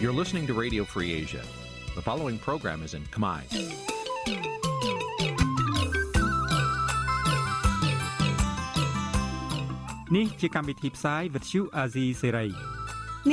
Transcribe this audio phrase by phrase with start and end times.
[0.00, 1.42] You're listening to Radio Free Asia.
[1.96, 3.40] The following program is in Khmer.
[10.10, 12.50] Nǐ chi càm bi tiệp xáy vệt chiu a zì sê ray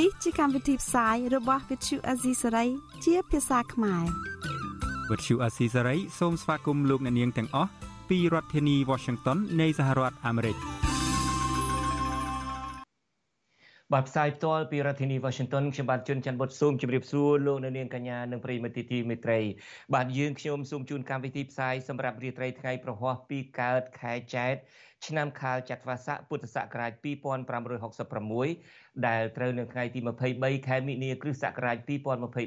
[0.04, 2.68] េះជាកម្មវិធីផ្សាយរបស់ Vithu Azisari
[3.04, 4.04] ជាភាសាខ្មែរ
[5.10, 7.70] វត្តឈូអាស៊ីសេរីសូមស្វាគមន៍លោកអ្នកនាងទាំងអស់
[8.08, 10.75] ពីរដ្ឋធានី Washington នៃសហរដ្ឋអាមេរិក
[13.93, 19.39] បាទផ្សាយផ្ទាល់ពីរដ្ឋធានី Washington ខ្ញុំបាទជួនច័ន្ទបុតស៊ូមជម្រាបសួរលោកអ្នកនាងកញ្ញានិងប្រិយមិត្តទីមេត្រី
[19.93, 24.55] បាទយើងខ្ញុំសូមជូនកម្មវិធីផ្សាយសម្រាប់រាត្រីថ្ងៃប្រហ័សពីកើតខែចែក
[25.07, 26.91] ឆ្នាំខាលចត្វាស័កពុទ្ធសករាជ
[27.99, 29.99] 2566ដែលត្រូវនៅថ្ងៃទី
[30.33, 31.77] 23ខែមិនិនាគ្រិស្តសករាជ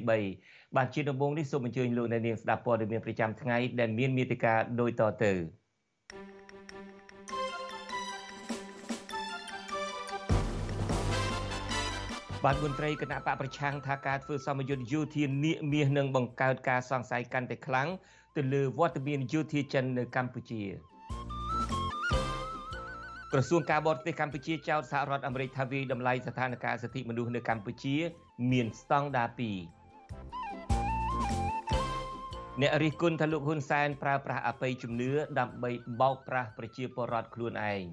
[0.09, 5.59] 2023បាទជាដំបូងនេះសូមអញ្ជើញលោកអ្នកនាងស្ដាប់ព័ត៌មានប្រចាំថ្ងៃដែលមានមេតិការដូចតទៅ
[12.44, 17.88] បាទមន្ត្រីគណៈបកប្រឆាំងថាការធ្វើសមយុទ្ធយោធានាគមាសនឹងបង្កើតការសង្ស័យកាន់តែខ្លាំង
[18.36, 20.62] ទៅលើវត្តមានយោធាចិននៅកម្ពុជា
[23.33, 27.96] ក្រសួងការបរទេសកម្ពុជាចោទសហរដ្ឋអាមេរិកថាវាយតម្លៃស្ថានភាពសិទ្ធិមនុស្សនៅកម្ពុជា
[28.52, 29.41] មានស្តង់ដារ2
[32.61, 37.84] អ្នករិះគន់ថាលោកហ៊ុនសែនប្រើប្រាស់អបិយជំនឿដើម្បីបោកប្រាស់ប្រជាពលរដ្ឋខ្លួនឯង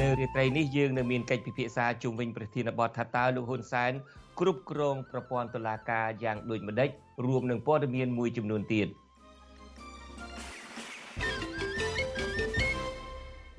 [0.00, 3.92] នៅរាត្រីនេះយើងនៅមានកិច្ចពិភាក្សាជុំវិញប្រធានបទថាតើលោកហ៊ុនសែន
[4.40, 6.88] គ្រប់គ្រងប្រព័ន្ធតុលាការយ៉ាងដូចម្តេច
[7.26, 8.88] រួមនឹងព័ត៌មានមួយចំនួនទៀត។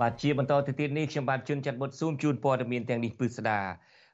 [0.01, 3.59] បាទជាបន្តទៅទៀតនេះខ្ញុំបាទជួនចាត់បុតស៊ូមជូនព័ត៌មានទាំងនេះពឹស្ដា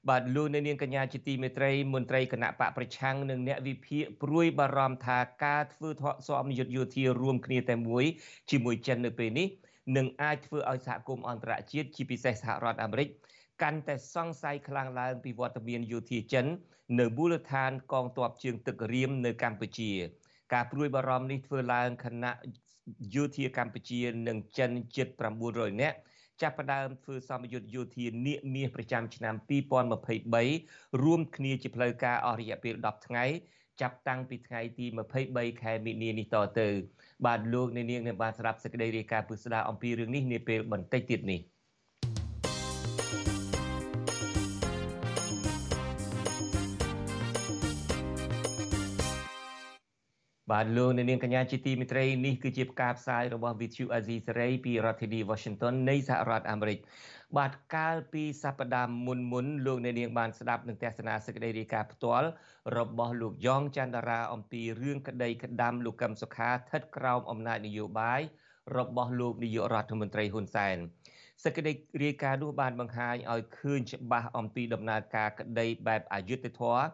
[0.09, 8.05] បាទលោកនៅនាងកញ្ញាជាទីមេត្រីមន្ត្រីគណៈបកប្រឆាំងនិងអ្នកវិភាគព្រួយបារម្ភថាការធ្វើធកសមយុទ្ធយោធារួមគ្នាតែមួយ
[8.51, 9.47] ជាមួយចិននៅពេលនេះ
[9.97, 13.09] នឹងអាចធ្វើឲ្យសហគមន៍អន្តរជាតិជាពិសេសសហរដ្ឋអាមេរិក
[13.61, 16.45] កាន់តែសង្ស័យខ្លាំងឡើងពីវត្តមានយោធាចិន
[16.99, 19.91] នៅមូលដ្ឋានកងទ័ពជើងទឹករៀមនៅកម្ពុជា
[20.53, 22.33] ការព្រួយបារម្ភនេះធ្វើឡើងខណៈ
[23.15, 25.07] យោធាកម្ពុជានិងចិនជិត
[25.45, 25.97] 900នាក់
[26.41, 29.35] ចាប់ផ្ដើមធ្វើសម្ពយុទ្ធយោធានាគមាសប្រចាំឆ្នាំ
[30.33, 33.25] 2023រួមគ្នាជាផ្លូវការអស់រយៈពេល10ថ្ងៃ
[33.81, 34.85] ចាប់តាំងពីថ្ងៃទី
[35.23, 36.67] 23ខែមិនិនានេះតទៅ
[37.25, 41.39] បាទលោកអ្នកនាងនឹងបានស្ដាប់សេចក្តីរាយការណ៍ពិស្ដារអំពីរឿងនេះនាពេលបន្តិចទៀតនេះ។
[50.51, 56.79] បាទលោកអ្នកនាងកញ្ញាជាទីមេត្រីនេះគឺជាការផ្សាយរបស់ VTV Asia សេរីពីរដ្ឋធានី Washington នៃសហរដ្ឋអាមេរិក
[57.37, 62.27] បាទកាលពីសប្តាហ៍មុនមុនលោកអ្នកនាងបានស្ដាប់នឹងទស្សនាសេចក្តីរាយការណ៍ផ្ទាល់
[62.77, 68.21] របស់លោកយ៉ងច័ន្ទរាអំពីរឿងក្តីក្តាំលោកកឹមសុខាស្ថិតក្រោមអំណាចនយោបាយ
[68.77, 70.77] របស់លោកនាយករដ្ឋមន្ត្រីហ៊ុនសែន
[71.43, 71.71] សេចក្តី
[72.03, 76.85] រាយការណ៍នោះបានបង្ហាញឲ្យឃើញច្បាស់អំពីដំណើរការក្តីបែបអយុត្តិធម៌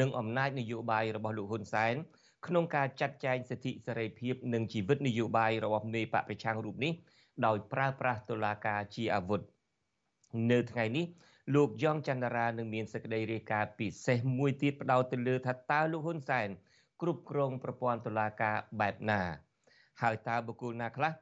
[0.00, 1.94] និងអំណាចនយោបាយរបស់លោកហ៊ុនសែន
[2.46, 6.92] ក្នុងការចាត់ចែងសិទ្ធិសេរីភាពនិងជីវិតនយោបាយរបស់មេបកប្រឆាំងរូបនេះ
[7.46, 9.40] ដោយប្រើប្រាស់តុលាការជាអាវុធ
[10.50, 11.06] នៅថ្ងៃនេះ
[11.54, 16.48] លោកយ៉ងច័ន្ទរានឹងមានសេចក្តីរាយការណ៍ពិសេសមួយទៀតបដោតទៅលើថាតើលោកហ៊ុនសែន
[17.00, 19.22] គ្រប់គ្រងប្រព័ន្ធតុលាការបែបណា
[20.02, 21.12] ហើយតើបុគ្គលណាខ្លះ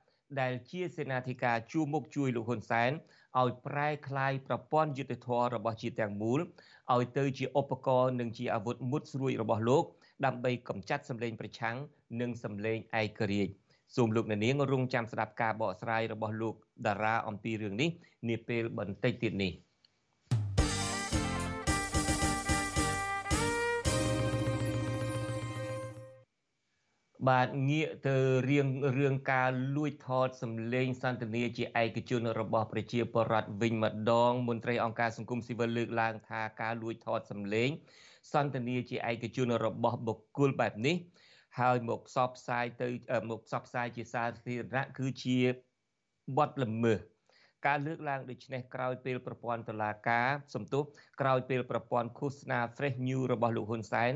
[0.41, 2.91] ដែលជាសេនាធិការជួមុខជួយលោកហ៊ុនសែន
[3.41, 6.41] ឲ្យប្រែក្លាយប្រព័ន្ធយុតិធធរបស់ជាតិទាំងមូល
[6.95, 9.85] ឲ្យទៅជាឧបករណ៍និងជាអាវុធមុតស្រួយរបស់លោក
[10.25, 11.77] ដើម្បីកម្ចាត់សម្លេងប្រឆាំង
[12.21, 13.53] និងសម្លេងឯករាជ្យ
[13.97, 16.55] សូមលោកអ្នកនាងរងចាំស្ដាប់ការបកស្រាយរបស់លោក
[16.87, 17.91] តារាអំពីរឿងនេះ
[18.29, 19.53] នាពេលបន្តិចទៀតនេះ
[27.29, 28.17] បាទងាកទៅ
[28.49, 28.69] រឿង
[28.99, 37.71] រឿងការលួចថតសម្លេងសន្ទនាជាឯកជនរបស់ប្រជាពលរដ្ឋវិញម្ដងមន្ត្រីអង្គការសង្គមស៊ីវិលលើកឡើងថាការលួចថតសម្លេង
[38.31, 40.97] សន្ទនាជាឯកជនរបស់បុគ្គលបែបនេះ
[41.61, 42.89] ហើយមកផ្សព្វផ្សាយទៅ
[43.31, 45.39] មកផ្សព្វផ្សាយជាសាធារណៈគឺជា
[46.37, 47.01] បទល្មើស
[47.67, 50.83] ការលើកឡើងដូចនេះក្រោយពេលប្រព័ន្ធតុលាការសំទោស
[51.21, 54.13] ក្រោយពេលប្រព័ន្ធឃោសនា Fresh News របស់លោកហ៊ុនសែន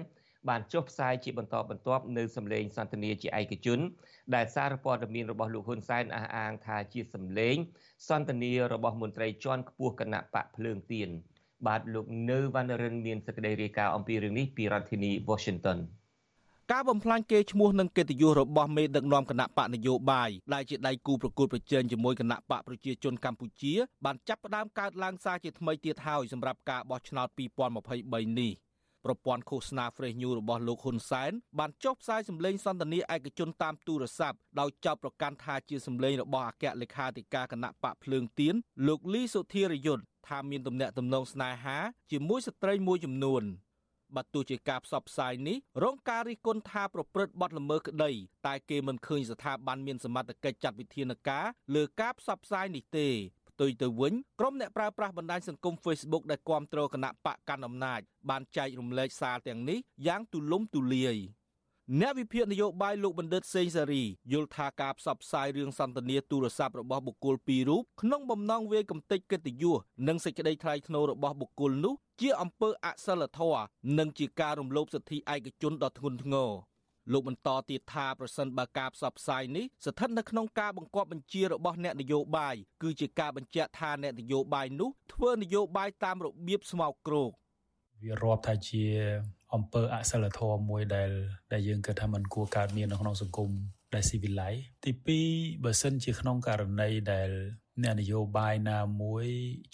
[0.48, 3.80] បានចុះផ្សាយជាបន្តបន្ទាប់នៅសម្លេងសន្ទនាជាឯកជន
[4.34, 7.56] ដែលសារព័ត៌មានរបស់លោកហ៊ុនសែនអះអាងថាជាសម្លេង
[8.08, 11.10] សន្ទនារបស់មន្ត្រីជាន់ខ្ពស់គណៈបកភ្លើងទៀន
[11.66, 15.78] បាទលោកនៅវណ្ណរិនមានសេចក្តីរាយការណ៍អំពីរឿងនេះពីរដ្ឋធានី Washington
[16.72, 23.74] ការបំផ្លាញគេឈ្មោះនិងកិត្តិយសរបស់មេដឹកនាំគណៈបកនយោបាយដែលជាដៃគូប្រកួតប្រជែងជាមួយគណៈបកប្រជាជនកម្ពុជា
[24.04, 27.28] បានចាប់ផ្ដើមកើតឡើងសារជាថ្មីទៀតហើយសម្រាប់ការបោះឆ្នោត
[27.84, 28.52] 2023នេះ
[29.04, 38.54] ប្រព័ន្ធឃោសនា Fresh News របស់លោកហ៊ុនសែនបានចុះផ្សាយសម្លេងសន្ទនាឯកជនតាមទូរស័ព្ទដោយចោទប្រកាន់ថាជាសម្លេងរបស់អគ្គលេខាធិការគណៈបកភ្លើងទៀន
[38.86, 41.78] លោកលីសុធារយុទ្ធ ថាមានទំនាក់ទំនងស្នេហា
[42.10, 43.44] ជាមួយស្ត្រីមួយចំនួន
[44.16, 48.10] បើទោះជាការផ្សព្វផ្សាយនេះរងការរិះគន់ថាប្រព្រឹត្តបទល្មើសក្តី
[48.46, 53.08] តែគេមិនឃើញស្ថាប័នមានសមត្ថកិច្ចចាត់វិធានការលើការផ្សព្វផ្សាយនេះទេ
[53.50, 58.00] ផ្ទុយទៅវិញក្រុមអ្នកប្រើប្រាស់បណ្ដាញសង្គម Facebook ដែលគាំទ្រគណៈបកកាន់អំណាច
[58.30, 61.16] បានចែករំលែកសារទាំងនេះយ៉ាងទូលំទូលាយ
[62.00, 64.02] អ្នកវិភាគនយោបាយលោកបណ្ឌិតសេងសេរី
[64.32, 69.78] យល់ថាការផ្សព្វផ្សាយរឿងសន្ទនាទូរស័ព្ទរបស់បុគ្គលពីររូបក្នុងបំណងវាយកំទេចកិត្តិយស
[70.08, 73.64] និងសេចក្តីថ្លៃថ្នូររបស់បុគ្គលនោះជាអំពើអសិលធម៌
[73.98, 76.50] និងជាការរំលោភសិទ្ធិឯកជនដ៏ធ្ងន់ធ្ងរ
[77.12, 87.32] លោកបន្តទៀតថាប្រសិនបើការផ្សព្វផ្សាយនេះស្ថិតនៅក្នុងការបង្គាប់បញ្ជារបស់អ្នកនយោបាយគឺជាការបញ្ជាក់ថាអ្នកនយោបាយនោះធ្វើនយោបាយតាមរបៀបស្មោកគ្រោក
[88.02, 88.84] វារាប់ថាជា
[89.54, 91.10] អំពើអសិលធម៌មួយដែល
[91.52, 93.50] ដែលយើងគិតថាมันគួរកើតមាននៅក្នុងសង្គម
[93.94, 94.54] ដែលស៊ីវិល័យ
[94.84, 94.90] ទី
[95.28, 97.30] 2បើសិនជាក្នុងករណីដែល
[97.82, 99.26] អ្នកនយោបាយណាមួយ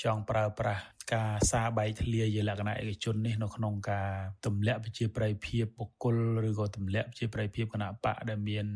[0.02, 0.82] ចង់ប្រើប្រាស់
[1.14, 4.10] ការសារបែកធ្លាយជាលក្ខណៈឯកជននេះនៅក្នុងការ
[4.46, 6.16] ទម្លាក់ប្រជាប្រិយភាពបុគ្គល
[6.48, 8.66] ឬក៏ទម្លាក់ប្រជាប្រិយភាពគណៈបកដែលមាន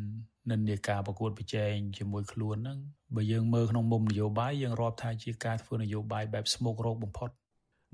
[0.51, 2.79] និន្នាការប្រកួតប្រជែងជាមួយខ្លួនហ្នឹង
[3.15, 7.31] បើយើងមើលក្នុងមុំនយោបាយយើងរាប់ថាជាការធ្វើនយោបាយបែបស្មុគរោគបំផុត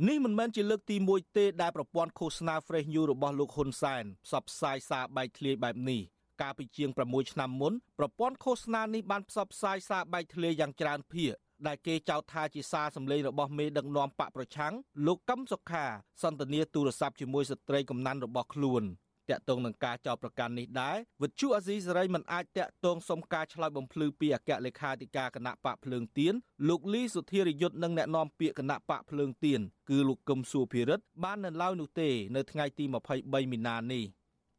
[0.09, 6.01] នេះមិនមែនជាលើកទី1ទេដែលប្រព័ន្ធឃោសនា Fresh News របស់លោកហ៊ុនសែនផ្សព្វផ្សាយសារបែកធ្លាយបែបនេះ
[6.41, 11.33] កាលពីជាង6ឆ្នាំមុនប្រព័ន្ធឃោសនានេះបានផ្សព្វផ្សាយសារបែកធ្លាយយ៉ាងច្រើនភាគ
[11.67, 14.75] ដែលគេចោទថាជាសារសម្លេងរបស់មេដឹកនាំបកប្រឆាំង
[15.07, 15.87] លោកកឹមសុខា
[16.23, 18.83] សន្ទនាទូរស័ព្ទជាមួយស្ត្រីកំណាន់របស់ខ្លួន
[19.31, 26.35] តាក់ទងនឹងការចោទប្រកាន់នេះដែរវិទ្យុអាស៊ីសេរីមិនអាចតាក់ទងសុំការឆ្លើយបំភ្លឺពីអគ្គលេខាធិការគណៈបកភ្លើងទៀន
[26.69, 29.61] លោកលីសុធារយុទ្ធនិងអ្នកនាំពាក្យគណៈបកភ្លើងទៀន
[29.91, 34.05] គឺលោកកឹមសុភិរិទ្ធបាននៅឡើយនោះទេនៅថ្ងៃទី23មីនានេះ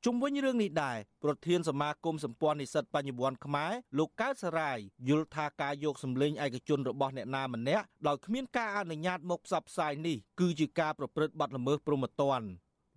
[0.06, 4.78] ជុំវិញរឿងនេះដែរប្រធានសមាគមសម្ព័ន្ធនិស្សិតបញ្ញវន្តខ្មែរលោកកើតសរាយ
[5.10, 12.48] យល់ថាការយកសម្លេងឯកជនរបស់អ្នកណាម្នាក់ដោយគ្មានការអនុញ្ញាតមកផ្សព្វផ្សាយនេះគឺជាការប្រព្រឹត្តបទល្មើសព្រហ្មទណ្ឌ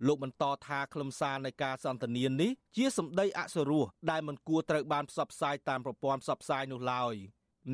[0.05, 7.15] លោកបន្តថាខ្លឹមសារនៃការសន្ទនានេះជាសម្ដីអសុរោះដែលមិនគួរត្រូវបានផ្សព្វផ្សាយតាមប្រព័ន្ធផ្សព្វផ្សាយនោះឡើយ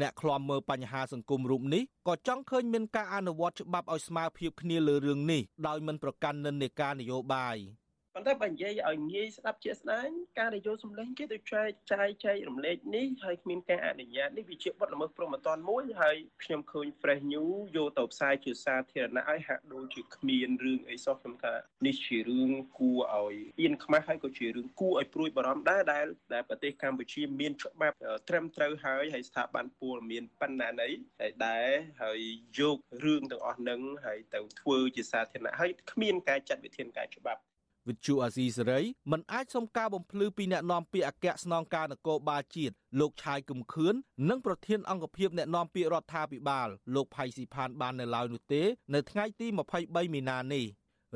[0.02, 7.58] អ្នកឃ្លាំមើលបញ្ហាសង្គមរូបនេះក៏ចង់ឃើញមានការអនុវត្តច្បាប់ឲ្យស្មើភាពគ្នាលើរឿងនេះដោយមិនប្រកាន់និន្នាការនយោបាយ។
[8.16, 21.54] ប៉ុន្តែបើនិយាយឲ្យងាយស្ដាប់ជាក់ស្ដែងការនយោបាយសម្លេងគេទៅចែកចាយចែករំលែកនេះហើយគ្មានការអនុញ្ញាតនេះវាជាបទល្មើសព្រហ្មទណ្ឌមួយហើយខ្ញុំឃើញ Fresh News យកទៅផ្សាយជាសាធារណៈឲ្យហាក់ដូចជាគ្មានរឿងអីសោះខ្ញុំថា
[21.86, 27.96] នេះជារឿងគួរឲ្យអៀនខ្មាស់ហើយក៏ជារឿងគួរឲ្យព្រួយបារម្ភដែរដែលដែលប្រទេសកម្ពុជាមានច្បាប់
[28.30, 30.90] ត្រឹមត្រូវហើយហើយស្ថាប័នពលមានបណ្ណាណី
[31.22, 31.70] ហើយដែរ
[32.04, 32.22] ហើយ
[32.60, 37.42] យករឿងទាំងអស់នឹងហើយទៅធ្វើជាសាធារណៈហើយគ្មានការចាត់វិធានការច្បាប់
[37.88, 38.82] វិទ្យុអាស៊ីសេរី
[39.12, 43.94] មិនអាចសុំការបំភ្លឺពីអ្នកនាំពាក្យអគ្គស្នងការនគរបាលជាតិលោកឆាយគឹមខឿន
[44.30, 48.64] និងប្រធានអង្គភិបអ្នកនាំពាក្យរដ្ឋាភិបាលលោកផៃស៊ីផានបាននៅឡើយនោះទេ
[48.94, 49.48] នៅថ្ងៃទី
[49.80, 50.66] 23មីនានេះ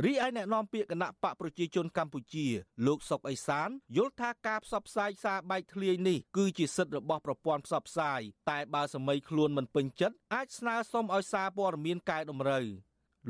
[0.06, 2.48] រីឯអ្នកនាំពាក្យគណៈបកប្រជាជនកម្ពុជា
[2.88, 12.66] លោកសុកអេសានយល់ថាការផ្សព្វផ្សាយសារបែកធ្លាយនេះគឺជាសិទ្ធិរបស់ប្រព័ន្ធផ្សព្វផ្សាយតែបើសម័យខ្លួនមិនពេញចិត្តអាចស្នើសុំឲ្យសារព័ត៌មានកែតម្រូវ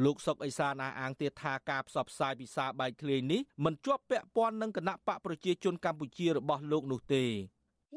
[0.03, 7.25] លោកសុកអេសានអះអាងទៀតថាការផ្សព្វផ្សាយពីសារបែកធ្លាយនេះមិនជាប់ពាក់ព័ន្ធនឹងគណៈបកប្រជាជនកម្ពុជារបស់លោកនោះទេ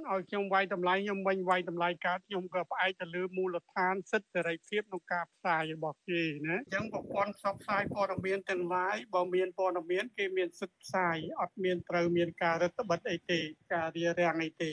[0.09, 13.41] ឲ្យខ្ញុំវាយតម្លៃខ្ញុំវិញវាយតម្លៃការខ្ញុំក៏ផ្អែកទៅលើមូលដ្ឋានសិទ្ធិសេរីភាពក្នុងការផ្សាយរបស់គេណាអញ្ចឹងប្រព័ន្ធផ្សព្វផ្សាយព័ត៌មានទាំងឡាយបើមានព័ត៌មានគេមានសិទ្ធិផ្សាយអត់មានត្រូវមានការរដ្ឋបិទអីទេ
[13.75, 14.73] ការរារាំងអីទេ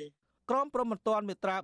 [0.52, 1.56] ក្រមព្រហ្មទណ្ឌមាត្រា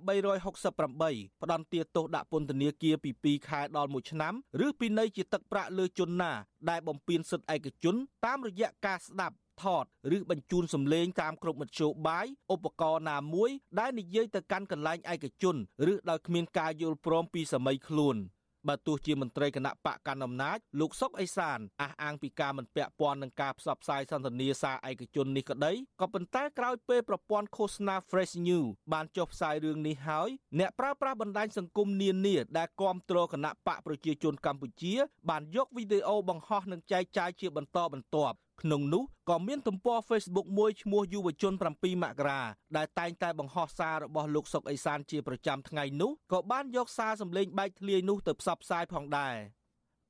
[0.62, 4.34] 368ផ្ដន្ទាទោសដាក់ពន្ធនាគារពី2ខែដល់1ឆ្នាំ
[4.66, 6.32] ឬពិន័យជាទឹកប្រាក់លើជនណា
[6.70, 9.84] ដែលបំពានសិទ្ធិឯកជន តាមរយៈការស្ដាប់ថត
[10.16, 15.56] ឬបញ្ជូនសម្លេងតាមគ្រប់មធ្យោបាយឧបករណ៍ណាមួយ ដែលនិយាយទៅកាន់កន្លែងឯកជន
[15.92, 18.16] ឬដោយគ្មានការយល់ព្រមពីសម័យខ្លួន។
[18.68, 30.28] បើទោះជាមន្ត្រីគណៈបកកណ្ដាលអំណាចលោកសុកអេសានអះអាងពីការមិនពាក់ព័ន្ធនឹងការផ្សព្វផ្សាយសន្ទនាសារឯកជននេះក្តីក៏ប៉ុន្តែក្រោយពេលប្រព័ន្ធឃោសនា Fresh News បានចុះផ្សាយរឿងនេះហើយ
[30.58, 34.94] អ្នកប្រើប្រាស់បណ្ដាញសង្គមនានាដែលគាំទ្រគណៈបកប្រជាជនកម្ពុជា
[35.28, 42.40] បានយកវីដេអូបង្ហោះនិងចែកចាយជាបន្តបន្ទាប់ក្នុងនោះក៏មានទំព័រ Facebook មួយឈ្មោះយុវជន7មករា
[42.76, 49.36] ដែលតែងតែបង្ហោះសាររបស់លោកសុកអេសានជាប្រចាំថ្ងៃនោះក៏បានយកសារសម្លេងបែកធ្លាយនោះទៅផ្សព្វផ្សាយផងដែរ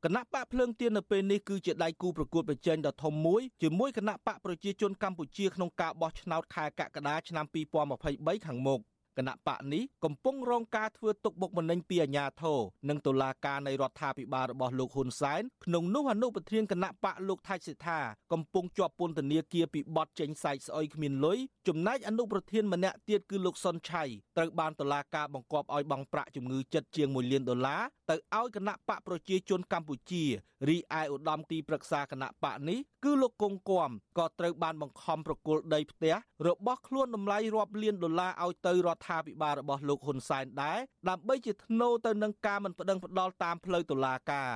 [0.05, 7.47] គណៈបកភ្លើងទៀននៅពេលនេះគឺជាដៃគូប្រកួតប្រជែងដ៏ធំមួយជាមួយគណៈបកប្រជាជនកម្ពុជាក្នុងការបោះឆ្នោតខែកក្កដាឆ្នាំ
[7.91, 8.81] 2023ខាងមុខ
[9.19, 18.01] គណៈបកនេះកំពុងរងការធ្វើទុកបុកម្នេញពីអាជ្ញាធរនិងតុលាការនៃរដ្ឋាភិបាលរបស់លោកហ៊ុនសែនក្នុងនោះអនុប្រធានគណៈបកលោកថៃសិដ្ឋា
[18.33, 24.05] កំពុងជាប់ពន្ធនាគារពីបទចេញសាច់ស្អុយគ្មានលុយចំណែកអនុប្រធានម្នាក់ទៀតគឺលោកសុនឆៃ
[24.37, 30.25] ត្រូវបានតុលាការបង្គាប់ឲ្យបង់ប្រាក់ជំងឺចិត្តជាង1លានដុល្លារទៅឲ្យគណៈបកប្រជាជនកម្ពុជា
[30.69, 36.15] រីឯឧត្តមទីប្រឹក្សាគណៈបកនេះគឺលោកគង់គំក៏ត្រូវបានបង្ខំប្រគល់ដីផ្ទះ
[36.47, 44.51] របស់ខ្លួនតម្លៃរាប់លានដុល្លារឲ្យទៅរដ្ឋាភិបាលរបស់លោកហ៊ុនសែនដែរដើម្បីជាធ្នូទៅនឹងការមិនប្តឹងផ្តល់តាមផ្លូវតុលាការ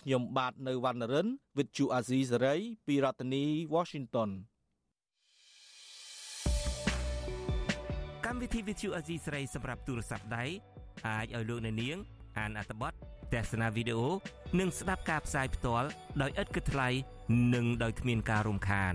[0.00, 1.26] ខ្ញុំបាទនៅវណ្ណរិន
[1.56, 4.30] with Chu Azizi Saray ពីរដ្ឋធានី Washington
[8.24, 10.44] កម្មវិធី Vithu Azizi Saray សម្រាប់ទូរស័ព្ទដៃ
[11.06, 11.96] អាចឲ្យលោកអ្នកនាង
[12.38, 12.92] អានអត្ថបទ
[13.32, 14.08] ទស្សនាវីដេអូ
[14.60, 15.88] និងស្ដាប់ការផ្សាយផ្ទាល់
[16.22, 16.88] ដោយឥតគិតថ្លៃ
[17.54, 18.94] និងដោយគ្មានការរំខាន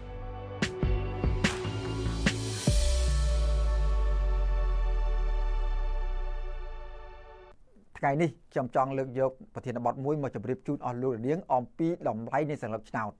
[8.03, 13.11] ថ្ងៃនេះខ្ញុំចង់លើកយកប្រធានបទមួយមកជម្រាបជូនអស់លោកនាងអំពីតម្លៃនៃសន្លឹកឆ្នោត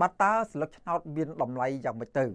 [0.00, 2.26] បាទតើសន្លឹកឆ្នោតមានតម្លៃយ៉ាងម៉េចទៅ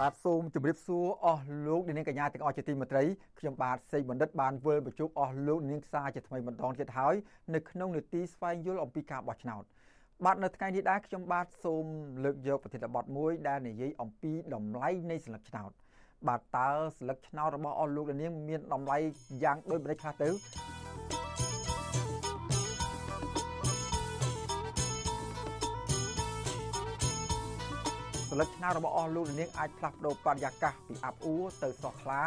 [0.00, 3.02] បាទសូមជម្រាបសួរអស់លោកនាងកញ្ញាទាំងអស់ជាទីមេត្រី
[3.38, 7.14] ខ្ញុំបាទសេកបណ្ឌិតបានវិលបញ្ជុកអស់លោកនាងខ្សាជាថ្មីម្ដងទៀតហើយ
[7.54, 9.64] នៅក្នុងនេតិស្វែងយល់អំពីការបោះឆ្នោត
[10.22, 11.84] បាទនៅថ្ងៃនេះដែរខ្ញុំបាទសូម
[12.24, 15.70] លើកយកប្រធានបទមួយដែលនិយាយអំពីតម្លៃនៃស្លឹកឆ្នោត
[16.28, 16.68] បាទតើ
[16.98, 18.98] ស្លឹកឆ្នោតរបស់អស់លោកនាងមានតម្លៃ
[19.42, 20.28] យ៉ាងដូចម្តេចខ្លះទៅ
[28.30, 32.22] ស្លឹកឆ្នោតរបស់អស់លោកនាងអាចផ្លាស់ប្ដូរបរិយាកាសពីអាប់អួរទៅស្រស់ថ្លា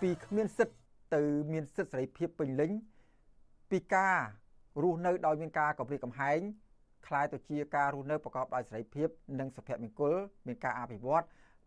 [0.00, 0.74] ពីគ្មានសិទ្ធ
[1.14, 1.22] ទៅ
[1.52, 2.70] មានសិទ្ធសេរីភាពពេញលេញ
[3.70, 4.16] ពីការ
[4.82, 6.40] រស់នៅដោយមានការគម្រាមកំហែង
[7.09, 9.07] คล้ายទៅជាការរស់នៅប្រកបដោយសេរីភាព
[9.39, 10.13] និងសុភមង្គល
[10.47, 11.25] មានការអភិវឌ្ឍ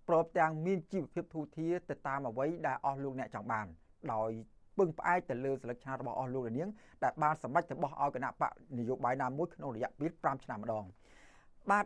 [0.09, 3.67] ព្រមទាំងមានជីវភាពធូរធារទៅតាមអ្វីដែលអស់លោកអ្នកចង់បាន
[4.13, 4.31] ដោយ
[4.79, 6.69] ពឹងផ្អែកទៅលើសិលឹកឆារបស់អស់លោកនាង
[7.05, 10.85] ដែលបានសម្រេចទៅបោះឲ្យគណៈបកនយោបាយណាមួយក្នុងរយៈពេល5ឆ្នាំម្ដង
[11.71, 11.85] បាទ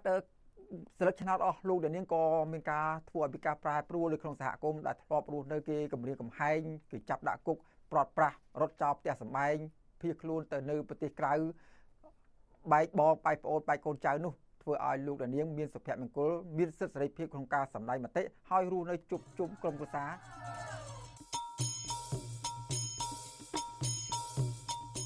[0.99, 6.61] សិលឹកឆ្នោតអស់លោកនាងក៏មានការធ្វើឲ្យមានការប្រែប្រួលនៅក្នុងសហគមន៍ដែលធ្លាប់រស់នៅគេគម្រាមកំហែង
[6.93, 7.59] គេចាប់ដាក់គុក
[7.93, 9.57] ប្រត់ប្រាស់រត់ចោលផ្ទះសម្បែង
[10.01, 11.35] ភៀសខ្លួនទៅនៅប្រទេសក្រៅ
[12.73, 20.11] បែកបងបែកប្អូនបែកកូនចៅនោះធ្វើឲ្យលោកដានាងមានសុភមង្គលមានសិទ្ធិសេរីភាពក្នុងការសម្ដែងមតិហើយរស់នៅជុំជុំក្រុមគ្រួសារ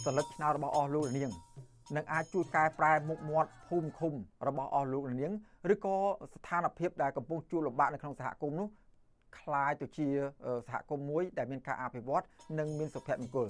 [0.04, 1.32] សន្លឹកឆ្នោតរបស់អស់លោកដានាង
[1.96, 4.12] នឹងអាចជួយកែប្រែមុខមាត់ភូមិឃុំ
[4.48, 5.32] របស់អស់លោកនាង
[5.72, 5.96] ឬក៏
[6.34, 8.68] ស្ថានភាពដែលកំពុងជួបលំបាកនៅក្នុងសហគមន៍នោះ
[9.38, 10.08] คล้ายទៅជា
[10.68, 12.24] សហគមន៍មួយដែលមានការអភិវឌ្ឍ
[12.58, 13.48] និងមានសុភមង្គល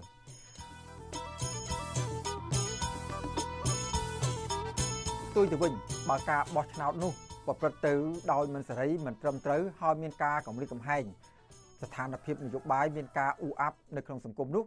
[5.31, 5.73] ផ្ទុយទៅវិញ
[6.09, 7.11] បើការបោះឆ្នោតនោះ
[7.45, 7.93] ប្រព្រឹត្តទៅ
[8.31, 11.03] ដោយមិនសេរីមិនត្រឹមត្រូវហើយមានការកម្រិតកំហែង
[11.81, 14.63] ស្ថានភាពនយោបាយមានការអ៊ូអាប់នៅក្នុងសង្គមនោះ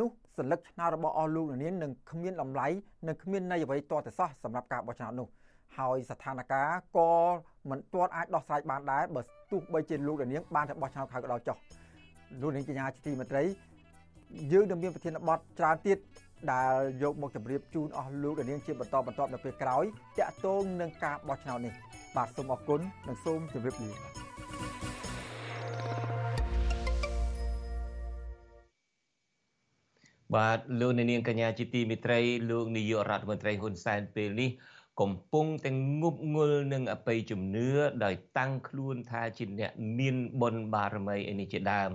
[0.00, 2.66] នោះសន្លឹកឆ្នោតរបស់អស់លោកនាងនឹងគ្មានតម្លៃ
[3.08, 5.28] និងគ្មានន័យអ្វីតទៅសោះសម្រាប់ការបោះឆ្នោតនោះ
[5.78, 7.10] ហើយស្ថានភាពក៏
[7.70, 11.56] មិនទាន់អាចដោះស្រាយបានដែរបើទោះបីជាលោកនាងបានទៅបោះឆ្នោតខៅក៏ដោយចុះ
[12.42, 13.42] លោកនាងកញ្ញាជាទីមេត្រី
[14.52, 15.98] យើងនឹងមានប្រធានបទច្រើនទៀត
[16.52, 19.84] ដែលយកមកជម្រាបជូនអស់លោកនាងជាបន្តបន្ទាប់នៅពេលក្រោយ
[20.18, 21.72] តាក់ទងនឹងការបោះឆ្នោតនេះ
[22.16, 23.92] បាទសូមអរគុណនិងសូមជម្រាបលា
[30.36, 34.50] បាទលោកនាងកញ្ញាជាទីមេត្រីលោកនាយករដ្ឋមន្ត្រីហ៊ុនសែនពេលនេះ
[35.00, 37.70] កំពុងតែងប់ងល់នឹងអបិយជំនឿ
[38.04, 41.90] ដោយតាំងខ្លួនថាជាអ្នកមានបុណ្យបារមីឯនេះជាដើម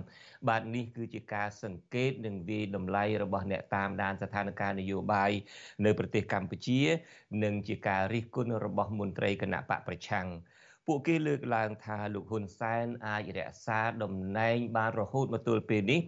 [0.48, 5.30] បាទនេះគឺជាការសង្កេតនិងវាយតម្លៃរបស់អ្នកតាមដានស្ថានភាពនយោបាយ
[5.84, 6.80] នៅប្រទេសកម្ពុជា
[7.44, 10.26] និងជាការរិះគន់របស់មន្ត្រីគណៈបកប្រឆាំង
[10.86, 16.00] ពួកគេលើកឡើងថាលោកហ៊ុនសែនអាចរក្សាតំណែងបានរហូតមកទល់ពេលនេះ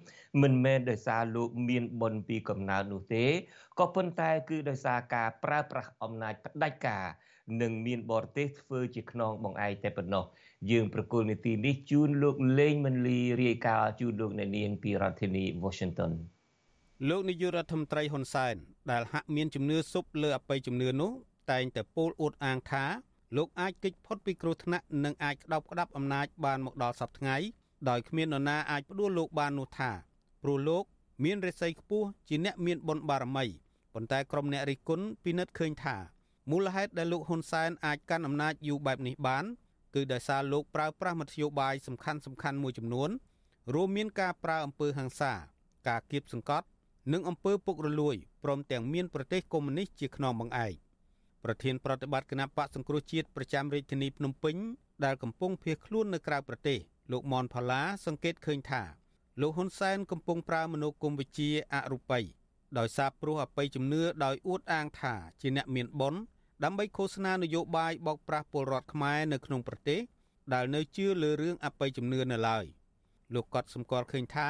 [0.43, 3.25] មិនមែនដោយសារលោកមានបុណ្យពីកំណើតនោះទេ
[3.79, 7.05] ក៏ប៉ុន្តែគឺដោយសារការប្រើប្រាស់អំណាចផ្ដាច់ការ
[7.61, 10.25] និងមានបរទេសធ្វើជាខ្នងបងឯងតែប៉ុណ្ណោះ
[10.71, 16.13] យើងប្រកុលនីតិនេះជូនលោកលេងមន្លីរាយការណ៍ជូនលោកអ្នកនាងពីរដ្ឋធានី Washington
[17.09, 18.55] លោកនាយករដ្ឋមន្ត្រីហ៊ុនសែន
[18.91, 21.13] ដែលហាក់មានជំនឿសុបលើអបិយជំនឿនោះ
[21.51, 22.85] តែងតែពោលអួតអាងថា
[23.37, 27.37] លោកអាចគេចផុតពីគ្រោះថ្នាក់និងអាចក្តោបក្តាប់អំណាចបានមកដល់សប្តាហ៍ថ្ងៃ
[27.89, 29.91] ដោយគ្មាននរណាអាចផ្ដួលលោកបាននោះថា
[30.43, 30.85] ព្រោះលោក
[31.25, 33.45] មានរិស័យខ្ពស់ជាអ្នកមានបុណ្យបារមី
[33.95, 35.97] ប៉ុន្តែក្រុមអ្នករិះគន់ពិនិត្យឃើញថា
[36.51, 39.45] មូលហេតុដែលលោកហ៊ុនសែនអាចកាន់អំណាចយូរបែបនេះបាន
[39.95, 43.11] គឺដោយសារលោកប្រើប្រាស់មធ្យោបាយសំខាន់សំខាន់មួយចំនួន
[43.75, 45.33] រួមមានការប្រើអំពើហិង្សា
[45.89, 46.67] ការគៀបសង្កត់
[47.13, 50.75] និងអំពើពុករលួយព្រមទាំងមានប្រទេសកុម្មុយនីសជាខ្នងបង្អែក
[51.47, 54.57] ប្រធានប្រតិបត្តិគណៈបកសង្គ្រោះជាតិប្រចាំរាជធានីភ្នំពេញ
[55.05, 56.79] ដែលកំពុងភៀសខ្លួននៅក្រៅប្រទេស
[57.13, 58.83] លោកមនផល្លាសង្កេតឃើញថា
[59.41, 62.21] លោកហ៊ុនសែនកំពុងប្រើមនោគមវិជ្ជាអរូបី
[62.79, 66.21] ដោយសារព្រោះអបិយជំនឿដោយអួតអាងថាជាអ្នកមានបុណ្យ
[66.65, 70.01] ដើម្បីឃោសនានយោបាយបោកប្រាស់ពលរដ្ឋខ្មែរនៅក្នុងប្រទេស
[70.55, 72.65] ដែលនៅជឿលើរឿងអបិយជំនឿនៅឡើយ
[73.35, 74.49] លោកកត់សម្គាល់ឃើញថា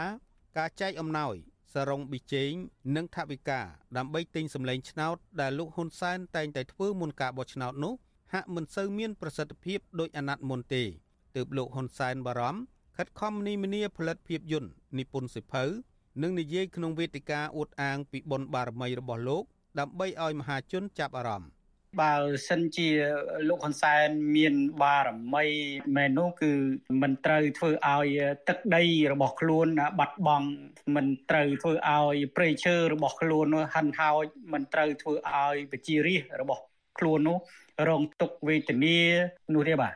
[0.57, 1.37] ការចែកអំណោយ
[1.75, 2.53] សរងប៊ីជេង
[2.97, 3.61] និងថវិកា
[3.97, 7.95] ដើម្បីទិញសម្លេងឆ្នោតដែលលោកហ៊ុនសែនតែងតែធ្វើមុនការបោះឆ្នោតនោះ
[8.33, 10.85] ហាក់មិនសូវមានប្រសិទ្ធភាពដោយអាណត្តិមុនទេ
[11.37, 12.61] ទើបលោកហ៊ុនសែនបារម្ភ
[12.97, 15.65] ខិតខំនីមនីផលិតភាពយន្តនិពន្ធសិភៅ
[16.23, 19.45] និងនិយាយក្នុងវេទិកាអួតអាងពីបុណ្យបារមីរបស់លោក
[19.79, 21.51] ដើម្បីឲ្យមហាជនចាប់អារម្មណ៍
[22.01, 22.15] បើ
[22.49, 22.89] សិនជា
[23.49, 25.47] លោកហ៊ុនសែនមានបារមី
[25.97, 26.53] មែននោះគឺ
[27.03, 28.09] មិនត្រូវធ្វើឲ្យ
[28.49, 29.67] ទឹកដីរបស់ខ្លួន
[29.99, 30.49] បាត់បង់
[30.95, 36.63] មិនត្រូវធ្វើឲ្យព្រៃឈើរបស់ខ្លួននោះហិនហោចមិនត្រូវធ្វើឲ្យប្រជារាស្ត្ររបស់
[36.99, 37.39] ខ្លួននោះ
[37.89, 38.99] រងទុក្ខវេទនា
[39.55, 39.95] នោះទេបាទ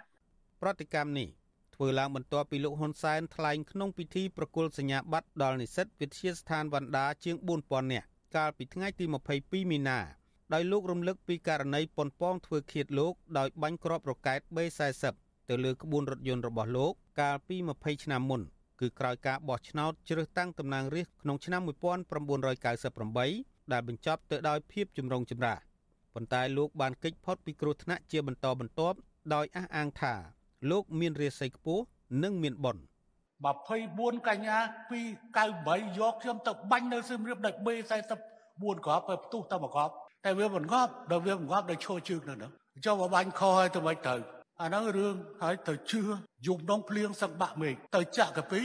[0.63, 1.29] ប្រតិកម្មនេះ
[1.75, 9.05] ធ្វើឡើងបន្ទាប់ពីលោកហ៊ុនសែនថ្លែងក្នុងពិធីប្រគល់សញ្ញាបត្រដល់និស្សិតវិទ្យាស្ថានវណ្ណដាជាង4000នាក់កាលពីថ្ងៃទី
[9.39, 10.20] 22មីនា
[10.55, 15.05] ដោយលោករំលឹកពីករណីប៉ុនប៉ងធ្វើឃាតលោកដោយបាញ់គ្រាប់រ៉ុកែត B40
[15.49, 18.41] ទៅលើក្បួនរថយន្តរបស់លោក កាលពី20ឆ្នាំមុន
[18.81, 25.59] គឺក្រោយការបោះឆ្នោតជ្រើសតាំងតំណាងរាស្ត្រក្នុងឆ្នាំ1998ដែលបញ្ចប់ទៅដោយភាពចម្រូងចម្រាស
[26.15, 28.97] ប៉ុន្តែលោកបានគេចផុតពីគ្រោះថ្នាក់ជាបន្តបន្ទាប់
[29.35, 30.15] ដោយអះអាងថា
[30.71, 31.83] លោកមានរាសីខ្ពស់
[32.23, 32.83] និងមានបុណ្យ
[33.55, 34.59] 24កញ្ញា
[35.31, 39.95] 298យកខ្ញុំទៅបាញ់នៅសៀមរាបដោយ B44 គ្រាប់ទៅផ្ទុះទៅមកគ្រាប់
[40.26, 42.52] តែវាមិនងាប់ដល់វាមិនងាប់ដល់ឈរជើងនៅនោះ
[42.86, 44.16] ចុះបើបាញ់ខហើយទៅមិនទៅ
[44.62, 46.02] អាហ្នឹងរឿងហើយទៅជឿ
[46.48, 48.62] យំដងភ្លៀងសឹកបាក់មេឃទៅចាក់កាពី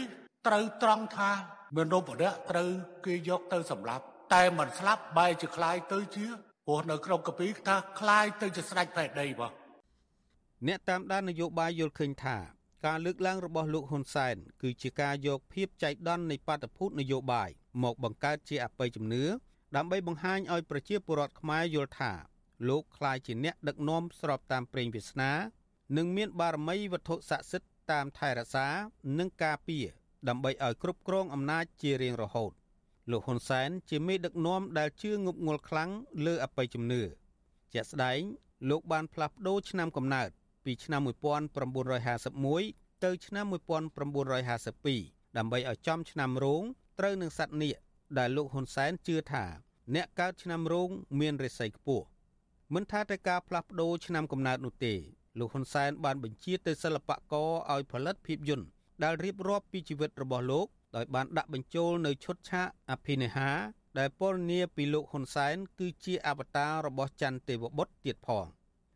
[0.47, 1.31] ត្រូវត្រង់ថា
[1.77, 2.71] មនុស្សម្នាក់ត្រូវ
[3.07, 6.27] គេយកទៅសម្លាប់ តែមិនស្លាប់បែរជាคล้ายទៅជា
[6.67, 9.53] ព្រោះនៅក្នុងកាពីថាคล้ายទៅជាស្ដេចផែនដីបង
[10.67, 12.37] អ្នកតាមដាននយោបាយយល់ឃើញថា
[12.87, 17.51] ការលើកឡើងរបស់លោកហ៊ុនសែនគឺជាការយកភាពចៃដន្យនៃបាតុភូតនយោបាយ
[17.83, 19.25] មកបង្កើតជាអបិយជំនឿ
[19.76, 22.12] ដើម្បីបង្ហាញឲ្យប្រជាពលរដ្ឋខ្មែរយល់ថា
[22.70, 25.32] លោកខ្លាយជាអ្នកដឹកនាំស្របតាមព្រេងវាសនា
[25.98, 28.68] និងមានបារមីវត្ថុស័ក្តិសិទ្ធិតាមថែរក្សា
[29.20, 29.86] និងការពារ
[30.30, 32.52] ដើម្បីឲ្យគ្រប់គ្រងអំណាចជារៀងរហូត
[33.12, 35.90] លោកហ៊ុនសែនជាមេដឹកនាំដែលជឿងប់ងល់ខ្លាំង
[36.26, 37.02] លើអបិយជំនឿ
[37.74, 38.20] ជាក់ស្ដែង
[38.70, 40.30] លោកបានផ្លាស់ប្ដូរឆ្នាំកំណើត
[40.66, 46.64] ពីឆ្នាំ1951ទៅឆ្នាំ1952ដើម្បីឲ្យចំឆ្នាំរោង
[47.00, 47.78] ត្រូវនឹងសัตว์នាគ
[48.18, 49.46] ដែលលោកហ៊ុនសែនជឿថា
[49.96, 52.06] អ្នកកើតឆ្នាំរោងមានរិស័យខ្ពស់
[52.74, 54.94] មិនថាតែការផ្លាស់ប្ដូរឆ្នាំកំណើតនោះទេ
[55.40, 58.68] លោកហ៊ុនសែនបានបញ្ជាទៅសិល្បករឲ្យផលិតភាពយន្ត
[59.04, 63.50] ដែលរៀបរាប់ពីជីវិតរបស់លោកដោយបានដាក់បញ្ចូលនៅឈុតឆាកអភិនិហា
[64.00, 68.46] ដែលពណ៌នាពីលោកហ៊ុនសែនគឺជាអវតាររបស់ច័ន្ទទេវបុត្រទៀតផង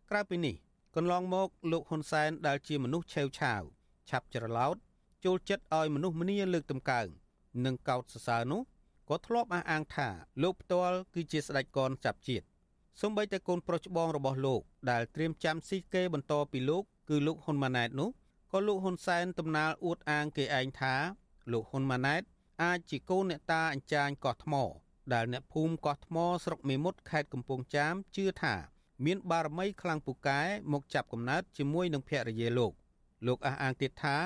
[0.09, 0.55] ក្រៅពីនេះ
[0.95, 3.61] កន្លងមកលោកហ៊ុនសែនដែលជាមនុស្សឆេវឆាវ
[4.09, 4.75] ឆាប់ច្រឡោត
[5.25, 7.07] ចូលចិត្តឲ្យមនុស្សម្នាលើកតម្កើង
[7.65, 8.61] និងកោតសរសើរនោះ
[9.11, 10.07] ក៏ធ្លាប់អះអាងថា
[10.43, 12.45] លោកផ្ទាល់គឺជាស្ដេចកនចាប់ជាតិ
[13.01, 18.09] សូម្បីតែកូនប្រុសច្បងរបស់លោកដែលត្រៀមចាំស៊ីគេបន្តពីលោកគឺលោកហ៊ុនម៉ាណែតនោះ
[18.51, 20.93] ក៏លោកហ៊ុនសែនតំណាលអួតអាងគេឯងថា
[21.51, 22.21] លោកហ៊ុនម៉ាណែត
[22.63, 24.53] អាចជាកូនអ្នកតាអញ្ចាញកោះថ្ម
[25.13, 28.55] ដែលអ្នកភូមិកោះថ្មស្រុកមេមត់ខេត្តកំពង់ចាមជឿថា
[29.05, 30.41] មានបារមីខ្លាំងពូកែ
[30.73, 32.71] មកចាប់កំណើតជាមួយនឹងភរិយាលោក
[33.27, 34.17] លោកអះអាងទៀតថា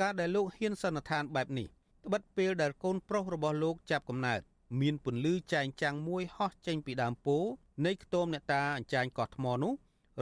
[0.00, 1.68] ការដែលលោកហ៊ានសន្និដ្ឋានបែបនេះ
[2.04, 4.40] ត្បិតពេលដែលកូនប្រុសរបស់លោកចាប់កំណើត
[4.80, 7.38] មានពន្លឺចែងចាំងមួយហោះចេញពីដើមពោ
[7.86, 9.72] នៃខ្ទមអ្នកតាអញ្ចាញកោះថ្មនោះ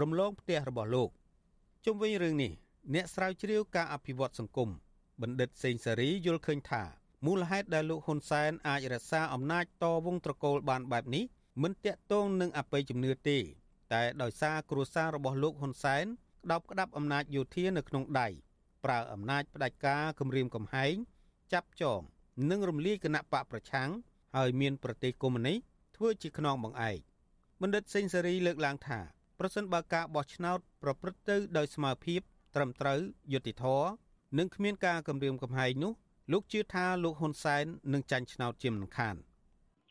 [0.01, 1.09] រំលងផ្ទះរបស់លោក
[1.85, 2.53] ជុំវិញរឿងនេះ
[2.95, 4.69] អ្នកស្រាវជ្រាវការអភិវឌ្ឍសង្គម
[5.23, 6.83] បណ្ឌិតសេងសារីយល់ឃើញថា
[7.27, 11.25] មូលហេតុដែលលោកហ៊ុនសែនអាចរក្សាអំណាចតវងត្រកូលបានបែបនេះ
[11.63, 13.39] មិនតាក់ទងនឹងអបិយជំនឿទេ
[13.93, 16.05] តែដោយសារគ្រួសាររបស់លោកហ៊ុនសែន
[16.45, 18.29] ក្តោបក្តាប់អំណាចយោធានៅក្នុងដៃ
[18.85, 20.95] ប្រើអំណាចផ្ដាច់ការគម្រាមកំហែង
[21.53, 22.01] ចាប់ចង
[22.51, 23.91] និងរំលាយគណៈបកប្រឆាំង
[24.37, 25.59] ហើយមានប្រទេសកុម្មុយនីស
[25.97, 26.99] ធ្វើជាខ្នងបង្អែក
[27.61, 28.99] បណ្ឌិតសេងសេរីលើកឡើងថា
[29.39, 32.21] ប្រសិនបើការបោះឆ្នោតប្រព្រឹត្តទៅដោយស្មើភាព
[32.55, 33.01] ត្រឹមត្រូវ
[33.33, 33.89] យុត្តិធម៌
[34.39, 35.93] និងគ្មានការគំរាមកំហែងនោះ
[36.33, 39.32] លោកជឿថាលោកហ៊ុនសែននឹងចាញ់ឆ្នោតជាមិនខានជ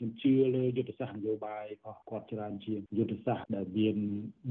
[0.01, 3.97] ខ្ញុំជឿលើយុទ្ធសាស្ត្រនយោបាយរបស់គាត់ច្រើនជាងយុទ្ធសាស្ត្រដែលមាន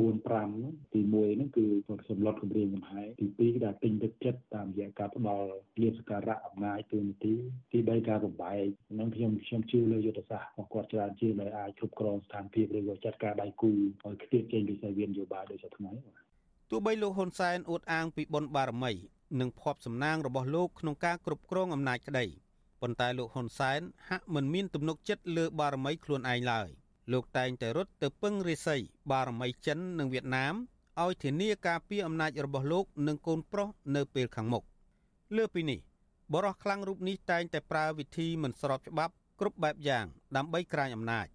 [0.00, 1.66] 4 5ទី1ហ្នឹងគឺ
[2.08, 5.48] សម្លុតគម្រាមកំហែងទី2ដែលទិញទឹកចិត្តតាមរយៈការផ្ដល់
[5.82, 7.34] លៀបសការៈអំណាចទូនាទី
[7.72, 15.92] ទី3ការបំបែកហ្នឹងខ្ញុំខ្ញុំជឿលើយុទ្ធសាស្ត្ររបស់គាត់ច្រើនជាងដែលអាចគ្រប់គ្រងស្ថានភាពឬក៏ចាត់ការដៃគូឲ្យខ្ទាតចេញពីសាវិននយោបាយដូចថ្ងៃ
[16.70, 18.92] ទោះបីលោកហ៊ុនសែនអួតអាងពីបុណ្យបារមី
[19.40, 22.26] និងភ័ព្វសំណាងរបស់លោកក្នុងការគ្រប់គ្រងអំណាចក្តី
[22.80, 26.68] ប៉ុន្តែលោកហ៊ុនសែនហាក់មិនមានទំនុកចិត្តលើបារមីខ្លួនឯងឡើយ
[27.12, 30.54] លោកតែងតែរត់ទៅពឹងរិស័យបារមីចិននិងវៀតណាម
[31.02, 34.62] ឲ្យធានាការពារអំណាចរបស់លោកនិងកូនប្រុសនៅពេលខាងមុខ
[35.36, 35.78] លើពីនេះ
[36.32, 41.26] បរិះខ្លាំងរូបនេះតែងតែប្រើវិធីមិនស្របច្បាប់គ្រប់បែបយ៉ាងដើម្បីក្រាញអំណាច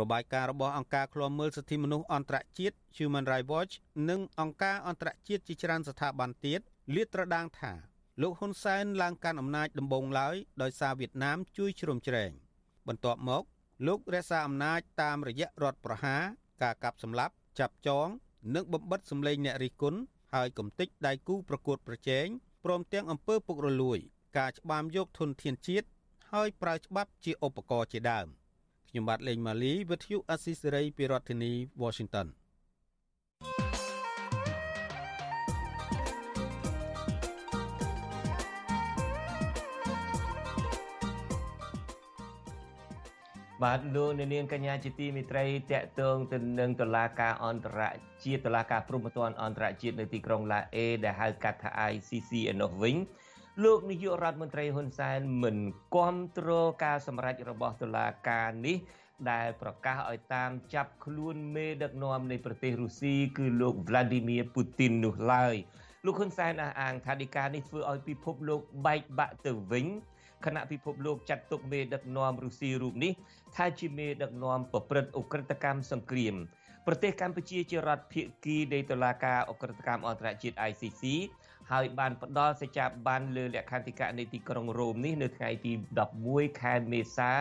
[0.00, 3.74] របាយការណ៍របស់អង្គការឃ្លាំមើលសិទ្ធិមនុស្សអន្តរជាតិ Human Rights Watch
[4.08, 6.60] និងអង្គការអន្តរជាតិជាច្រើនស្ថាប័នទៀត
[6.94, 7.72] លាតត្រដាងថា
[8.22, 12.30] លោកហ៊ុនសែនឡើងកាន់អំណាចដំបូងឡើយដោយសារវៀតណាមជួយជ្រោមជ្រែង
[12.88, 13.42] បន្ទាប់មក
[13.86, 16.22] លោករក្សាអំណាចតាមរយៈរដ្ឋប្រហារ
[16.62, 18.08] ការកាប់សម្លាប់ចាប់ចង
[18.54, 20.00] និងបំបិតសម្លេងអ្នករិះគន់
[20.34, 22.26] ហើយកំទេចដៃគូប្រកួតប្រជែង
[22.64, 23.98] ព្រមទាំងអំពើពុករលួយ
[24.38, 25.86] ការច្បាមយកធនធានជាតិ
[26.32, 28.26] ហើយប្រើច្បាប់ជាឧបករណ៍ជាដើម
[28.88, 31.52] ខ្ញុំបាទលេងម៉ាលីវិទ្យុអស៊ីសេរីពីរដ្ឋធានី
[31.82, 32.26] Washington
[43.64, 47.80] បាទលោកអ្នកនាងកញ្ញាជាទីមេត្រីតកតងទៅនឹងតុលាការអន្តរ
[48.24, 52.96] ជាតិតុលាការព្រហ្មទណ្ឌអន្តរជាតិនៅទីក្រុងឡាអេដែលហៅកាត់ថា ICC ឯនោះវិញ
[53.64, 55.56] លោកនាយករដ្ឋមន្ត្រីហ៊ុនសែនមិន
[55.94, 58.76] គ្រប់គ្រងការសម្រេចរបស់តុលាការនេះ
[59.30, 65.54] ដែលប្រកាសឲ្យតាមចាប់ខ្លួនមេដឹកនាំនៃប្រទេសរុស្ស៊ីគឺលោក Vladimir Putin នោះឡើយ
[66.04, 69.86] លោកហ៊ុនសែនអះអាងថាដីកានេះធ្វើឲ្យពិភពលោកបែកបាក់ទៅវិញ
[70.45, 73.13] គណៈពិភពលោកចាត់ទុកមេដឹកនាំរុស្ស៊ីរូបនេះ
[73.55, 76.35] ថាជាមេដឹកនាំប្រព្រឹត្តអ ுக ្រិតកម្មសង្គ្រាម
[76.87, 81.03] ប្រទេសកម្ពុជាជារដ្ឋភាគីនៃតុលាការអ ுக ្រិតកម្មអន្តរជាតិ ICC
[81.71, 85.71] ហើយបានផ្ដល់សេចក្ដីបានលើលក្ខន្តិកៈនៃទីក្រុងរ៉ូមនេះនៅថ្ងៃទី
[86.17, 87.31] 11ខែមេសា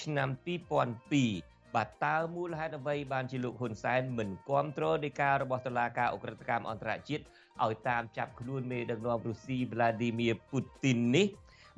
[0.00, 7.22] ឆ្នាំ2002បាទតើមូលហេតុអ្វីបានជាលោកហ៊ុនសែនមិនគ្រប់គ្រងនៃការរបស់តុលាការអ ுக ្រិតកម្មអន្តរជាតិ
[7.64, 11.26] ឲ្យតាមចាប់ខ្លួនមេដឹកនាំរុស្ស៊ី Vladimir Putin នេះ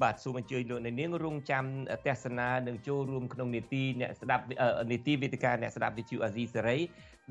[0.01, 1.65] បាទសូមអញ្ជើញលោកអ្នកនាងរងចាំ
[2.07, 4.43] ទស្សនានិងចូលរួមក្នុងនីតិអ្នកស្ដាប់
[4.91, 6.77] នីតិវេទិកាអ្នកស្ដាប់វិទ្យុអាស៊ីសេរី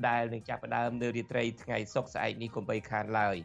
[0.07, 3.37] ដែលនឹងចាប់ផ្ដើមនៅរាត្រីថ្ងៃសុក្រស្អែកនេះកុំបីខានឡើយ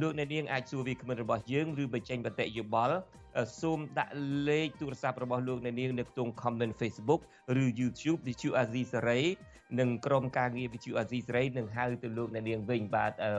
[0.00, 2.96] លោកអ្នកនាងអាចសួរវាគ្មិនរបស់យើងឬបញ្ចេញបន្តិយោបល់
[3.60, 4.14] សូមដាក់
[4.48, 7.20] លេខទូរស័ព្ទរបស់លោកអ្នកនាងនៅក្នុង comment Facebook
[7.62, 9.20] ឬ YouTube វិទ្យុអាស៊ីសេរី
[9.80, 13.32] និងក្រុមការងារវិទ្យុអាស៊ីសេរីនឹងហៅទៅលោកអ្នកនាងវិញបាទអឺ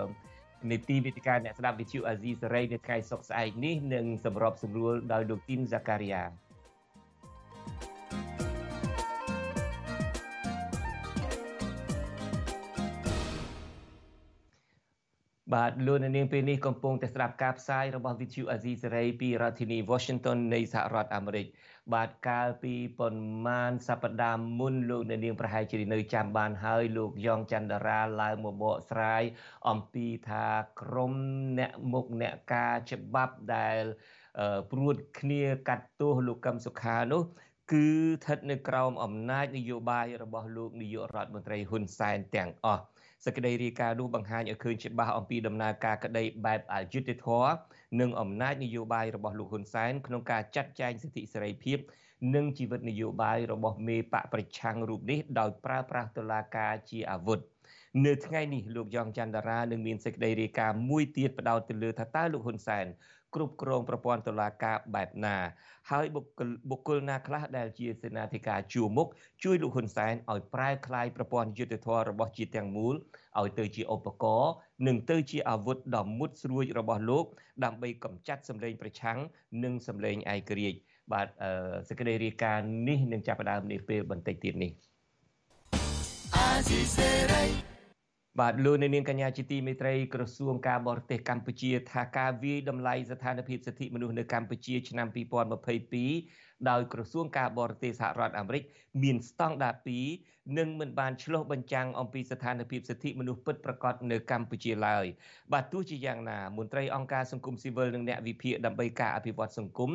[0.69, 6.23] នីតិវិទ្យាអ្នកស្ដាប់វិទ្យុអាស៊ីសេរីនៅថ្ងៃសុក្រស្អែកនេះនឹងសម្របសម្រួលដោយលោកទីនហ្សាការីយ៉ា
[15.53, 21.45] បាទលោកនាងពេលនេះកំពុងតែស្ដាប់ការផ្សាយរបស់ VTV អាស៊ីសេរីពីរដ្ឋធានី Washington នៃសហរដ្ឋអាមេរិក
[21.93, 29.23] បាទកាលពីប៉ុន្មានសប្តាហ៍មុនលោកអ្នកនាងប្រហែលជានៅចាំបានហើយលោកយ៉ងច័ន្ទរាឡើងមកបកស្រាយ
[29.69, 30.45] អំពីថា
[30.81, 31.13] ក្រម
[31.59, 33.81] អ្នកមុខអ្នកការច្បាប់ដែល
[34.71, 37.23] ព្រួតគ្នាកាត់ទោសលោកកឹមសុខានោះ
[37.71, 42.83] គឺស្ថិតនៅក្រោមអំណាចនយោបាយរបស់លោកនាយករដ្ឋមន្ត្រីហ៊ុនសែនទាំងអស់
[43.25, 47.53] សេចក្តីរាយការណ៍នោះបង្ហាញឲ្យឃើញច្បាស់អំពីដំណើរការក្តីបែបអយុត្តិធម៌
[47.99, 51.77] និងអំណាចនយោបាយរបស់លោកហ៊ុនសែនក្នុងការចាត់ចែងសិទ្ធិសេរីភាព
[52.35, 57.39] និងជីវិតនយោបាយរបស់មេបកប្រឆាំងរូបនេះដោយប្រើប្រាស់តុលាការជាអាវុធ
[58.05, 62.85] នៅថ្ងៃនេះលោកយ៉ងច័ន្ទរានឹងមានសេចក្តីរាយការណ៍មួយទៀតបដោតទៅលើថាតើលោកហ៊ុនសែន
[63.35, 65.37] គ្រប់គ្រងប្រព័ន្ធតុលាការបែបណា
[65.91, 69.07] ហើយបុគ្គលបុគ្គលណាខ្លះដែលជាសេនាធិការជួរមុខ
[69.43, 72.95] ជួយលោកហ៊ុនសែនឲ្យប្រែក្លាយប្រព័ន្ធយុត្តិធម៌របស់ជាតិទាំងមូល
[73.39, 74.53] ឲ្យទៅជាឧបករណ៍
[74.87, 77.25] និងទៅជាអាវុធដ៏មុតស្រួចរបស់លោក
[77.63, 79.17] ដើម្បីកម្ចាត់សម្លេងប្រឆាំង
[79.63, 80.77] និងសម្លេងឯករាជ្យ
[81.13, 81.27] បាទ
[81.87, 84.71] សេចក្តីរាយការណ៍នេះនឹងចាប់ផ្ដើមនេះពេលបន្តិចទៀតនេះ
[86.35, 87.72] អាស៊ីសេរី
[88.39, 95.07] បាទលោកនាងកញ្ញាជាទីមេត្រីក្រសួងការបរទេសកម្ពុជា ថាការវាយតម្លៃស្ថានភាពសិទ្ធិមនុស្សនៅកម្ពុជាឆ្នាំ
[95.87, 98.63] 2022ដោយក្រសួងការបរទេសសហរដ្ឋអាមេរិក
[99.03, 99.75] មានស្តង់ដារ
[100.07, 105.05] 2 និងមិនបានឆ្លុះបញ្ចាំងអំពីស្ថានភាពសិទ្ធិមនុស្សពិតប្រាកដនៅកម្ពុជាឡើយ
[105.53, 109.91] បាទទោះជាយ៉ាងណាមន្ត្រីអង្គការសង្គមស៊ីវិលនិងអ្នកវិភាគដើម្បីការអភិវឌ្ឍសង្គម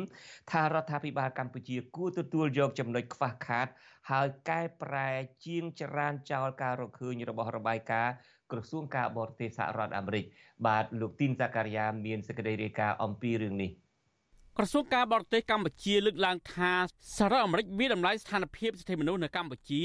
[0.51, 3.67] ថារដ្ឋាភិបាលកម្ពុជាគួរទទួលយកចំណុចខ្វះខាត
[4.11, 5.09] ហើយកែប្រែ
[5.45, 8.13] ជាងចរានចោលការរកឃើញរបស់របាយការណ៍
[8.51, 10.25] ក្រសួងការបរទេសសហរដ្ឋអាមេរិក
[10.67, 13.71] បាទលោកទីនសាការីយ៉ាមានសេចក្តីរាយការណ៍អំពីរឿងនេះ
[14.57, 16.71] ក្រសួងការបរទេសកម្ពុជាលើកឡើងថា
[17.17, 19.83] សារអាមេរិកវាតម្លៃស្ថានភាពសិទ្ធិមនុស្សនៅកម្ពុជា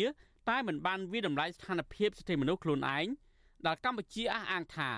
[0.50, 3.06] តែមិនបានវាតម្លៃស្ថានភាពសិទ្ធិមនុស្សខ្លួនឯង
[3.66, 4.90] ដែលកម្ពុជាអះអាងថា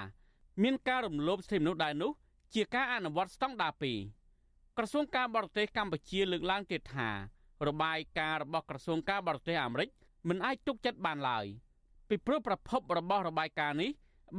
[0.63, 2.13] មានការរំលោភសិទ្ធិមនុស្សដែរនោះ
[2.55, 3.73] ជាការអនុវត្តស្តង់ដារ
[4.25, 7.09] 2ក្រសួងការបរទេសកម្ពុជាលើកឡើងទៀតថា
[7.69, 9.89] របាយការណ៍របស់ក្រសួងការបរទេសអាមេរិក
[10.29, 11.45] មិនអាចទុកចិត្តបានឡើយ
[12.09, 13.91] ពីព្រោះប្រភពរបស់របាយការណ៍នេះ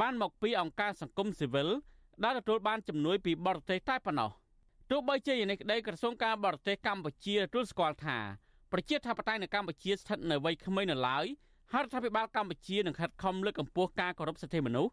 [0.02, 1.70] បានមកពីអង្គការសង្គមស៊ីវិល
[2.24, 4.32] ដែលទទួលបានជំនួយពីបរទេសតែប៉ុណ្ណោះ
[4.92, 8.18] ទោះបីជាយ៉ាងនេះក្តីក្រសួងការបរទេសកម្ពុជាទទួលស្គាល់ថា
[8.72, 11.26] ប្រជាធិបតេយ្យនៅកម្ពុជាស្ថិតនៅវ័យក្មេងនៅឡើយ
[11.74, 14.92] ហើយរដ្ឋាភិបាលកម្ពុជានឹងខិតខំលើកកម្ពស់ការគោរពសិទ្ធិមនុស្ស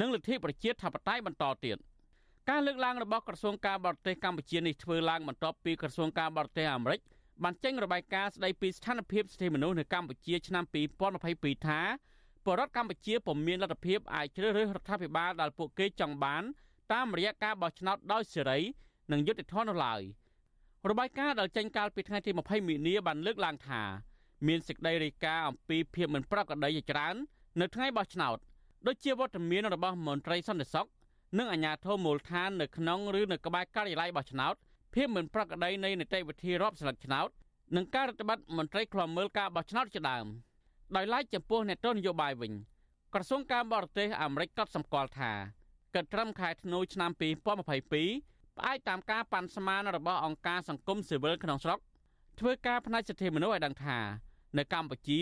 [0.00, 1.76] និងលទ្ធិប្រជាធិបតេយ្យបន្តទៀត
[2.50, 7.00] ការលើកឡើងរបស់ក្រសួងការបរទេសកម្ពុជានេះធ្វើឡើងបន្ទាប់ពីក្រសួងការបរទេសអាមេរិក
[7.42, 10.64] បានចេញរបាយការណ៍ស្តីពីស្ថានភាពសិទ្ធិមនុស្សនៅកម្ពុជាឆ្នាំ
[11.14, 11.80] 2022ថា
[12.46, 16.42] បរដ្ឋកម្ពុជាពុំមានលទ្ធភាពអាចជ្រើសរើសរដ្ឋាភិបាលដែលពួកគេចង់បាន
[16.92, 18.58] តាមរយៈការបោះឆ្នោតដោយសេរី
[19.12, 20.02] និងយុត្តិធម៌នោះឡើយ
[20.90, 23.82] របាយការណ៍ដែលចេញកាលពីថ្ងៃទី20មីនាបានលើកឡើងថា
[24.46, 27.14] មានសេចក្តីរាយការណ៍អំពីភាពមិនប្រក្រតីជាច្រើន
[27.60, 28.38] នៅថ្ងៃបោះឆ្នោត
[28.86, 30.86] ដូចជាវត្តមានរបស់មន្ត្រីសន្តិសុខ
[31.38, 34.54] និងអាជ្ញាធរមូលដ្ឋាននៅក្នុងឬនៅក្បែរការិយាល័យបោះឆ្នោត
[34.94, 37.28] ភាពមិនប្រក្រតីនៃនីតិវិធីរាប់ស្លឹកឆ្នោត
[37.76, 40.26] និងការរដ្ឋបတ်មន្ត្រីខ្លំមើលការបោះឆ្នោតជាដើម
[40.96, 42.52] ដោយឡែកចំពោះអ្នកទស្សនយោបាយវិញ
[43.14, 45.32] ក្រសួងការបរទេសអាមេរិកក៏សម្គាល់ថា
[45.94, 47.10] កិត្តិកម្មខែធ្នូឆ្នាំ
[47.74, 51.78] 2022 ផ្អែកតាមការប៉ាន់ស្មានរបស់អង្គការសង្គមស៊ីវិលក្នុងស្រុក
[52.40, 53.98] ធ្វើការផ្នែកសិទ្ធិមនុស្សឲ្យដឹងថា
[54.58, 55.20] នៅកម្ពុជា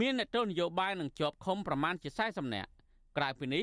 [0.00, 2.70] មានអ្នកទស្សនយោបាយនឹងជាប់ឃុំប្រមាណជា40នាក់
[3.16, 3.62] ក្រៅពីនេះ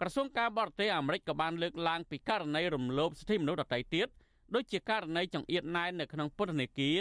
[0.00, 4.08] ក្រសួងការបរទេសអាមេរិកក៏បានលើកឡើងពីករណីរំលោភសិទ្ធិមនុស្សដទៃទៀត
[4.54, 6.98] ដូចជាករណីចង្អៀតណែននៅក្នុងពន្ធនាគារ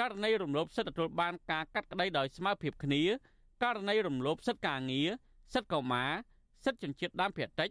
[0.00, 3.02] ករណីរំលោភសិទ្ធិទទួលបានការកាត់ក្តីដោយស្មើភាពគ្នា
[3.62, 5.08] ករណីរំលោភសិទ្ធិការងារ
[5.54, 6.12] សិទ្ធិកុមារ
[6.64, 7.70] សិទ្ធិជនជាតិដើមភាគតិច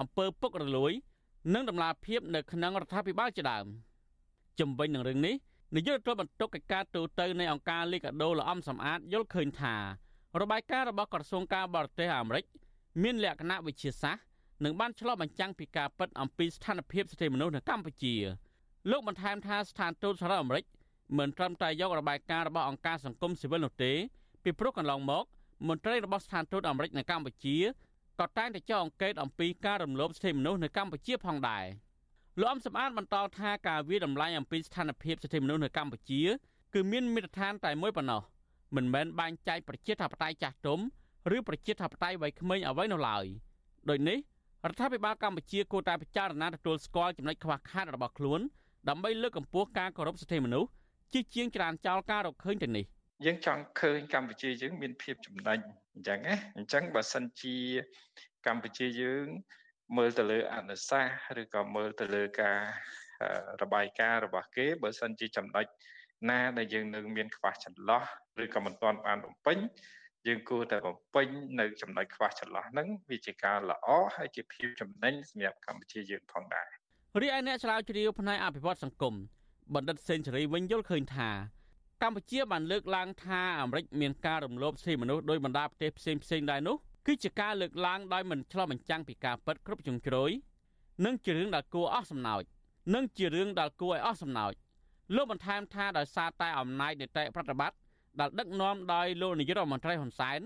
[0.00, 0.92] អំពើពុករលួយ
[1.52, 3.66] និងដំណាភាពនៅក្នុងរដ្ឋាភិបាលជាដើម
[4.60, 5.34] ជំវិញនឹងរឿងនេះ
[5.74, 9.74] នាយករដ្ឋមន្ត្រីកិច្ចការទូតទៅនៃអង្គការលីកាដូលអំសំអាតយល់ឃើញថា
[10.40, 12.44] របាយការណ៍របស់ក្រសួងការបរទេសអាមេរិក
[13.02, 14.22] មានលក្ខណៈវិទ្យាសាស្ត្រ
[14.64, 18.14] និងបានឆ្លុះបញ្ចាំងពីការពិតអំពីស្ថានភាពសិទ្ធិមនុស្សនៅកម្ពុជា
[18.90, 20.64] លោកបន្ថែមថាស្ថានទូតសហរដ្ឋអាមេរិក
[21.18, 23.92] មិនត្រឹមតែយករបាយការណ៍របស់អង្គការសង្គមស៊ីវិលនោះទេ
[24.44, 25.24] ពីព្រោះកន្លងមក
[25.68, 27.56] មន្ត្រីរបស់ស្ថានទូតអាមេរិកនៅកម្ពុជា
[28.20, 31.64] ក៏តែងតែចុះអង្កេតអំពីការរំលោភសិទ្ធិមនុស្សនៅកម្ពុជាផងដែរ
[32.40, 36.22] លោកអំសំអាតបន្តថាការវាតម្លៃអំពីស្ថានភាពសិទ្ធិមនុស្សនៅកម្ពុជា
[36.74, 38.22] គឺមានមាត្រដ្ឋានតែមួយប៉ុណ្ណោះ
[38.76, 40.80] មិនមែនបែងចែកប្រជាធិបតេយ្យចាស់ទុំ
[41.36, 43.24] ឬប្រជាធិបតេយ្យវ័យក្មេងអ្វីនោះឡើយ
[43.90, 44.18] ដូចនេះ
[44.66, 48.40] រដ្ឋាភិបាលកម្ពុជាគួរតែពិចារណាទទួលស្គាល់ចំណុចខ្វះខាតរបស់ខ្លួន
[48.88, 50.68] ដើម្បីលើកកម្ពស់ការគោរពសិទ្ធិមនុស្ស
[51.12, 52.84] ជាជាងច្រានចោលការរកឃើញទៅនេះ
[53.24, 55.58] យើងចង់ឃើញកម្ពុជាយើងមានភាពចំណេញ
[55.94, 57.56] អញ្ចឹងណាអញ្ចឹងបើសិនជា
[58.46, 59.26] កម្ពុជាយើង
[59.96, 62.58] មើលទៅលើអនុសាសន៍ឬក៏មើលទៅលើការ
[63.62, 65.66] របាយការណ៍របស់គេបើសិនជាចំណុច
[66.30, 68.02] ណាដែលយើងនៅមានខ្វះចន្លោះ
[68.44, 69.58] ឬក៏មិនទាន់បានបំពេញ
[70.26, 71.28] យើងគួរតែបំពេញ
[71.60, 76.68] នៅចំណុចខ្វះចន្លោះហ្នឹងវាជាការល្អហើយជាភាពចំណេញសម្រាប់កម្ពុជាយើងផងដែរ
[77.22, 79.14] រីឯអ្នកឆ្លើយជ្រាវផ្នែកអភិវឌ្ឍសង្គម
[79.74, 81.30] បណ្ឌិតសេនស៊ូរីវិញយល់ឃើញថា
[82.04, 90.30] កម្ពុជាបានលើកឡើងថាអាមេរិកមានការរំលោភសិទ្ធិមនុស្សដោយបណ្ដាប្រទេសផ្សេងផ្សេងដែរនោះគឺជាការលើកឡើងដោយមិនឆ្លុះបញ្ចាំងពីការពិតគ្រប់ជ្រុងជ្រោយ
[91.04, 92.42] និងជារឿងដែលគួរអស់សំណោច
[92.94, 94.52] និងជារឿងដែលគួរឲ្យអស់សំណោច
[95.14, 97.76] លោកបន្ថែមថាដោយសារតែអំណាចនីតិប្រតិបត្តិ
[98.20, 100.40] ដែលដឹកនាំដោយលោកនាយករដ្ឋមន្ត្រីហ៊ុនសែន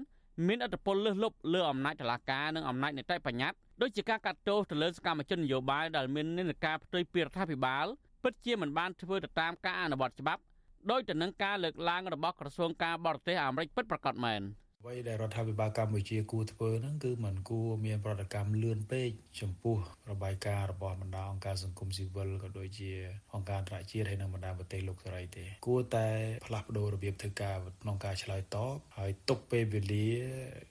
[0.47, 7.87] មានឥទ្ធិពលលើសលប់លើអំណាចតុលាការនិងអំណាចនីតិបញ្ញត្តិដូចជាការកាត់ទោសទៅលើសកម្មជននយោបាយដែលមាននិន្នាការផ្ទុយពីរដ្ឋាភិបាល
[8.23, 10.43] ពិតជាមិនបានធ្វើទៅតាមការអនុវត្តច្បាប់
[10.91, 14.41] ដោយទៅនឹងការលើកឡើងរបស់ក្រសួងការបរទេសអាមេរិកពិតប្រាកដមែន។
[14.83, 19.09] អ្វីដែលរដ្ឋាភិបាលកម្ពុជាគួរធ្វើហ្នឹងគឺมันគួរមានប្រតិកម្មលឿនពេក
[19.41, 19.79] ចំពោះ
[20.11, 22.91] របាយការណ៍របស់បណ្ដាអង្គការសង្គមស៊ីវិលក៏ដូចជា
[23.35, 26.07] អង្គការអន្តរជាតិហើយនិងបណ្ដាប្រទេសលោកសេរីទេ គួរតែ
[26.47, 30.09] ផ្លាស់ប្ដូររបៀបធ្វើការក្នុងការឆ្លើយតបហើយទុកពេលវេលា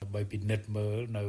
[0.02, 1.24] ដើម្បីពិនិត្យមើលនៅ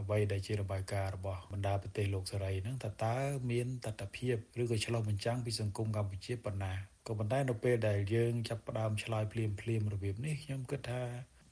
[0.00, 3.16] អ្វីដែលជារបាយការណ៍របស់បណ្ដាប្រទេសលោកសេរីហ្នឹងតើតើ
[3.50, 6.72] មានតថភាពឬក៏ឆ្លុះបញ្ចាំងពីសង្គមកម្ពុជាប៉ុណ្ណា
[7.06, 11.02] ក៏ប៉ុន្តែនៅពេលដែលយើងចាប់ផ្ដើមឆ្លើយភ្លាមភ្លាមរបៀបនេះខ្ញុំគិតថា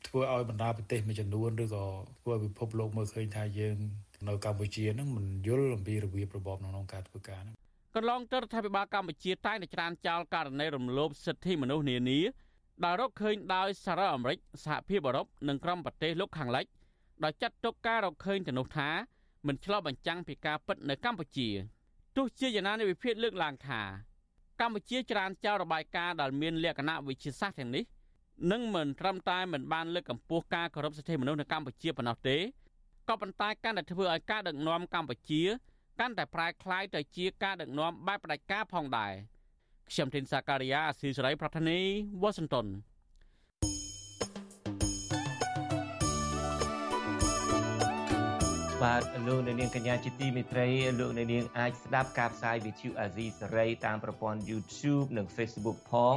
[0.09, 1.85] ធ្វើឲ្យបណ្ដាប្រទេសមួយចំនួនឬក៏
[2.21, 3.77] ធ្វើឲ្យពិភពលោកមើលឃើញថាយើង
[4.29, 7.57] នៅកម្ពុជាហ្នឹងមិនយល់អំពីរបៀបរបបក្នុងការធ្វើការហ្នឹង
[7.95, 12.21] កន្លងទៅរដ្ឋាភិបាលកម្ពុជាតែងតែច្រានចោលករណីរំលោភសិទ្ធិមនុស្សនានា
[12.85, 16.67] ដែលរកឃើញដោយសារ៉ាអាមេរិកសហភាពអឺរ៉ុបនិងក្រុមប្រទេសលោកខាងលិច
[17.25, 18.89] ដោយចាត់ទុកការរកឃើញទៅនោះថា
[19.47, 21.49] មិនឆ្លោះបញ្ចាំងពីការពិតនៅកម្ពុជា
[22.17, 23.83] ទោះជាយ៉ាងណានៃវិភាគលើកឡើងថា
[24.61, 27.85] កម្ពុជាច្រានចោលរបាយការណ៍ដែលមានលក្ខណៈវិទ្យាសាស្ត្រទាំងនេះ
[28.53, 32.37] និងមិនត្រឹមតែមិនបានលើកកម្ពស់ការគោរពសិទ្ធិមនុស្សនៅកម្ពុជាប៉ុណ្ណោះទេ
[33.09, 35.43] ក៏ប៉ុន្តែកាន់តែធ្វើឲ្យការដឹកនាំកម្ពុជា
[36.01, 39.13] កាន់តែប្រែក្លាយទៅជាការដឹកនាំបែបផ្ដាច់ការផងដែរ
[39.91, 41.79] ខ្ញុំធីនសាការីយ៉ាអស៊ីសេរីប្រធានី
[42.23, 42.67] វ៉ាស៊ីនតោន
[48.83, 56.17] បាទលោកអ្នកនាងកញ្ញាជាទីមេត្រីលោកអ្នកនាងអាចស្ដាប់ការផ្សាយវិទ្យុអាស៊ីសេរីតាមប្រព័ន្ធ YouTube និង Facebook ផង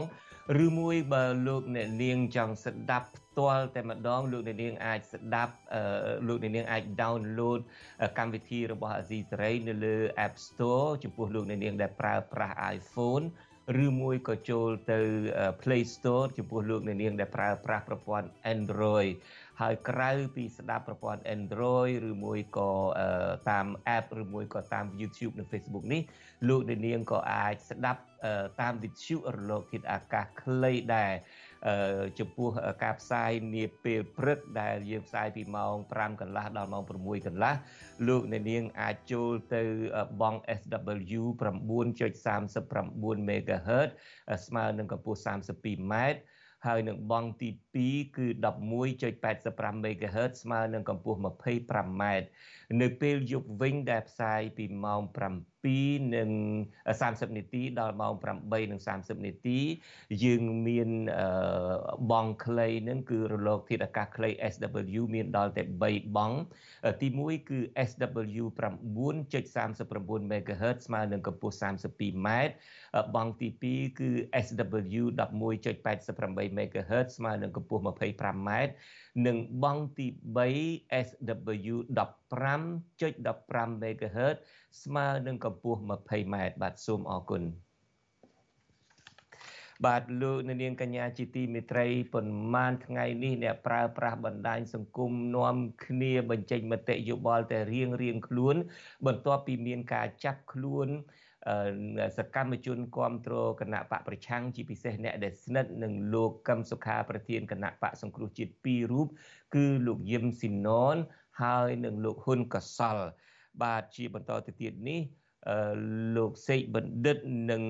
[0.59, 5.53] ឬមួយបើលោកអ្នកនាងចង់ស្ដាប់ផ្ទាល់តែម្ដងលោកអ្នកនាងអាចស្ដាប់
[6.27, 7.59] លោកអ្នកនាងអាច download
[8.17, 13.25] កម្មវិធីរបស់អាស៊ីសេរីនៅលើ App Store ចំពោះលោកអ្នកនាងដែលប្រើប្រាស់ iPhone
[13.85, 14.99] ឬមួយក៏ចូលទៅ
[15.61, 19.11] Play Store ចំពោះលោកអ្នកនាងដែលប្រើប្រាស់ប្រព័ន្ធ Android
[19.61, 22.71] ហើយក្រៅពីស្ដាប់ប្រព័ន្ធ Android ឬមួយក៏
[23.49, 26.01] តាម app ឬមួយក៏តាម YouTube និង Facebook នេះ
[26.47, 28.01] លោកអ្នកនាងក៏អាចស្ដាប់
[28.61, 31.11] តាមវិទ្យុរលកធាតុអាកាសខ្លីដែរ
[32.19, 32.49] ចំពោះ
[32.83, 36.89] ការផ្សាយនាពេលព្រឹកដែលយើងផ្សាយពីម៉ោង5កន្លះដល់ម៉ោង6
[37.27, 37.53] កន្លះ
[38.07, 39.63] លោកអ្នកនាងអាចចូលទៅ
[40.21, 43.89] បង់ SW 9.39 MHz
[44.45, 45.95] ស្មើនឹងកម្ពស់ 32m
[46.67, 52.03] ហើយនឹងបង់ទី2គឺ11.85 MHz ស្មើនឹងកម្ពស់ 25m
[52.81, 56.29] នៅពេលយប់វិញដែលផ្សាយពីម៉ោង7និង
[56.89, 59.59] 30នាទីដល់ម៉ោង8និង30នាទី
[60.23, 60.89] យើងមាន
[62.11, 66.31] បងខ្លីនឹងគឺរលកធាតុអាកាសខ្លី SW មានដល់តែ3បង
[67.01, 72.27] ទី1គឺ SW 9.39 MHz ស្មើនឹងកម្ពស់ 32m
[73.15, 74.09] បងទី2គឺ
[74.45, 78.49] SW 11.88 MHz ស្មើនឹងកម្ពស់ 25m
[79.25, 80.07] និងបង់ទី
[80.55, 84.37] 3 SW 15.15 MHz
[84.83, 87.43] ស្មើនឹងកម្ពស់ 20m បាទសូមអរគុណ
[89.85, 98.55] បាទលោកនាងកញ្ញាជាទីមេត្រីប៉ុន្មានថ្ងៃនេះអ្នកប្រើប្រាស់បណ្ដាញសង្គមនាំគ្នាបញ្ចេញមតិយោបល់តែរៀងរៀងខ្លួន
[99.05, 100.87] បន្ទាប់ពីមានការចាប់ខ្លួន
[102.17, 109.07] សកម្មជនគ្រប់គ្រងគណៈបកប្រឆាំងជាពិសេសអ្នកដែលស្និទ្ធនឹងលោកកឹមសុខាប្រធានគណៈបកសង្គ្រោះជាតិពីររូប
[109.55, 110.97] គឺលោកយឹមស៊ីណន
[111.41, 112.97] ហើយនិងលោកហ៊ុនកសល
[113.63, 115.01] បាទជាបន្តទៅទៀតនេះ
[116.15, 117.17] លោកសេកបណ្ឌិត
[117.51, 117.63] នឹង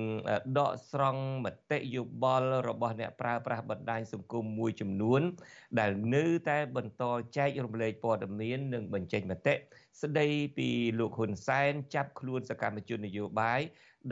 [0.58, 5.20] ដកស្រង់មតិយោបល់របស់អ្នកប្រើប្រាស់បណ្ដាញសង្គមមួយចំនួន
[5.78, 7.04] ដែលនៅតែបន្ត
[7.36, 9.54] ចែករំលែកព័ត៌មាននិងបញ្ចេញមតិ
[10.02, 13.60] ស្ដីពីលោកហ៊ុនសែនចាប់ខ្លួនសកម្មជននយោបាយ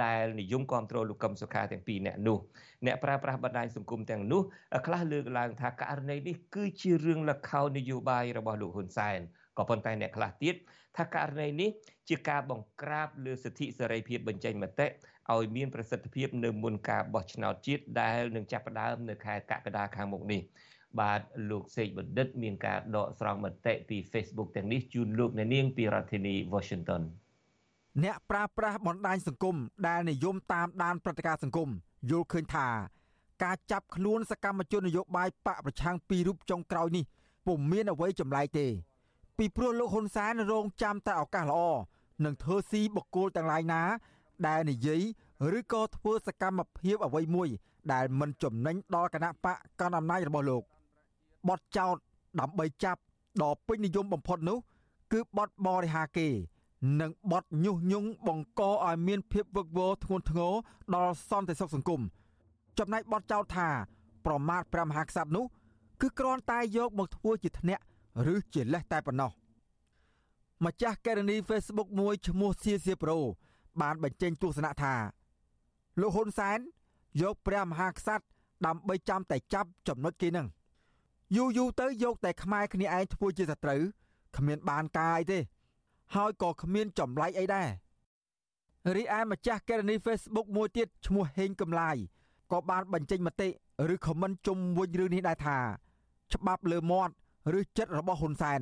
[0.04, 2.38] ដែលនិយមគ្រប់គ្រងលោកកឹមសុខាទាំងពីរអ្នកនោះ
[2.86, 4.42] អ្នកប្រើប្រាស់បណ្ដាញសង្គមទាំងនោះ
[4.86, 9.18] ខ្លះលើកឡើងថាករណីនេះគឺជារឿងលខោនយោបាយរបស់លោកហ៊ុនសែន
[9.58, 10.54] ក៏ប៉ុន្តែអ្នកខ្លះទៀត
[10.96, 11.70] ថាករណីនេះ
[12.08, 14.86] ជាការបង្ក្រាបលើសិទ្ធិសេរីភាពបញ្ចេញមតិ
[15.32, 20.40] ឲ្យមានប្រសិទ្ធភាពនៅមុនការបោះឆ្នោតជាតិដែលនឹងចាប់ផ្ដើមនៅខែកក្កដាខាងមុខនេះ
[21.00, 27.02] បាទលោកសេកបណ្ឌិត មានការដកស្រង់មតិពី Facebook ទាំងនេះជូនលោកអ្នកនាងពីរដ្ឋធានី Washington
[28.04, 29.56] អ្នកប្រើប្រាស់បណ្ដាញសង្គម
[29.88, 31.68] ដែលនិយមតាមដានព្រឹត្តិការណ៍សង្គម
[32.10, 32.68] យល់ឃើញថា
[33.44, 37.04] ការចាប់ខ្លួនសកម្មជននយោបាយបកប្រឆាំងពីររូបចុងក្រោយនេះ
[37.46, 38.66] ពុំមានអ្វីចម្លែកទេ
[39.42, 41.60] ពីព្រោះលោកហ៊ុនសែនរងចាំតែឱកាសល្អ
[42.24, 43.82] នឹងធ្វើស៊ីបកគោលទាំងឡាយណា
[44.46, 45.02] ដែលនិយាយ
[45.58, 47.48] ឬក៏ធ្វើសកម្មភាពអ្វីមួយ
[47.92, 50.62] ដែលមិនចំណេញដល់គណៈបកកណ្ដាលអំណាចរបស់លោក
[51.48, 51.96] បទចោត
[52.40, 53.00] ដើម្បីចាប់
[53.42, 54.58] ដ៏ពេញនិយមបំផុតនោះ
[55.12, 56.28] គឺបទបរិហាគេ
[57.00, 60.52] និងបទញុះញង់បង្កឲ្យមានភាពវឹកវរធ្ងន់ធ្ងរ
[60.94, 62.00] ដល់សន្តិសុខសង្គម
[62.78, 63.68] ចំណែកបទចោទថា
[64.26, 65.44] ប្រមាថព្រះមហាក្សត្រនោះ
[66.00, 67.82] គឺគ្រាន់តែយកមកធ្វើជាធ្នាក់
[68.32, 69.30] ឬជាលេសតែប៉ុណ្ណោះ
[70.64, 73.18] ម្ចាស់កេរនី Facebook មួយឈ្មោះសៀសៀប្រូ
[73.80, 74.94] បានបញ្ចេញទស្សនៈថា
[76.00, 76.58] លោកហ៊ុនសែន
[77.22, 78.24] យកព្រះមហាក្សត្រ
[78.66, 80.46] ដើម្បីចាំតែចាប់ចំណុចគេនឹង
[81.36, 83.82] យូរយូរទៅយកតែខ្មែរគ្នាឯងធ្វើជាសត្រូវ
[84.36, 85.38] គ្មានបានកាយទេ
[86.14, 87.68] ហើយក៏គ្មានចម្លែកអីដែរ
[88.96, 91.96] រីឯម្ចាស់កេរនី Facebook មួយទៀតឈ្មោះហេងកំឡាយ
[92.52, 93.48] ក៏បានបញ្ចេញមតិ
[93.94, 95.58] ឬខមមិនជុំវិញរឿងនេះដែរថា
[96.34, 97.14] ច្បាប់លើមាត់
[97.58, 98.60] ឬចិត្តរបស់ហ៊ុនសែន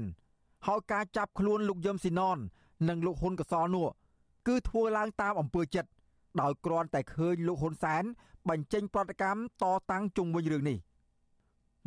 [0.67, 2.39] ហើយការចាប់ខ្លួនលោកយឹមស៊ីណន
[2.89, 3.87] និងលោកហ៊ុនកសលនោះ
[4.49, 5.91] គឺធ្វើឡើងតាមអំពើចិត្ត
[6.41, 8.03] ដោយគ្រាន់តែឃើញលោកហ៊ុនសែន
[8.49, 10.79] បញ្ចេញប្រតិកម្មតតាំងជុំវិញរឿងនេះ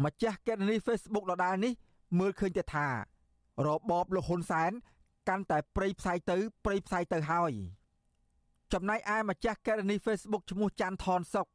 [0.04, 1.74] ម្ចាស់កេរនី Facebook ដដែលនេះ
[2.20, 2.88] មើលឃើញទៅថា
[3.68, 4.72] របបលោកហ៊ុនសែន
[5.30, 7.52] កាន់តែប្រៃផ្សាយទៅប្រៃផ្សាយទៅហើយ
[8.74, 11.48] ចំណែកឯម្ចាស់កេរនី Facebook ឈ្មោះច័ន្ទថនសុក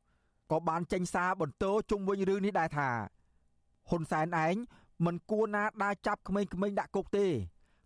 [0.51, 2.89] ក៏បានចេញសារបន្ទោជុំវិញរឿងនេះដែរថា
[3.91, 4.57] ហ៊ុនសែនឯង
[5.05, 7.27] មិនគួរណាដើរចាប់ក្មេងៗដាក់គុកទេ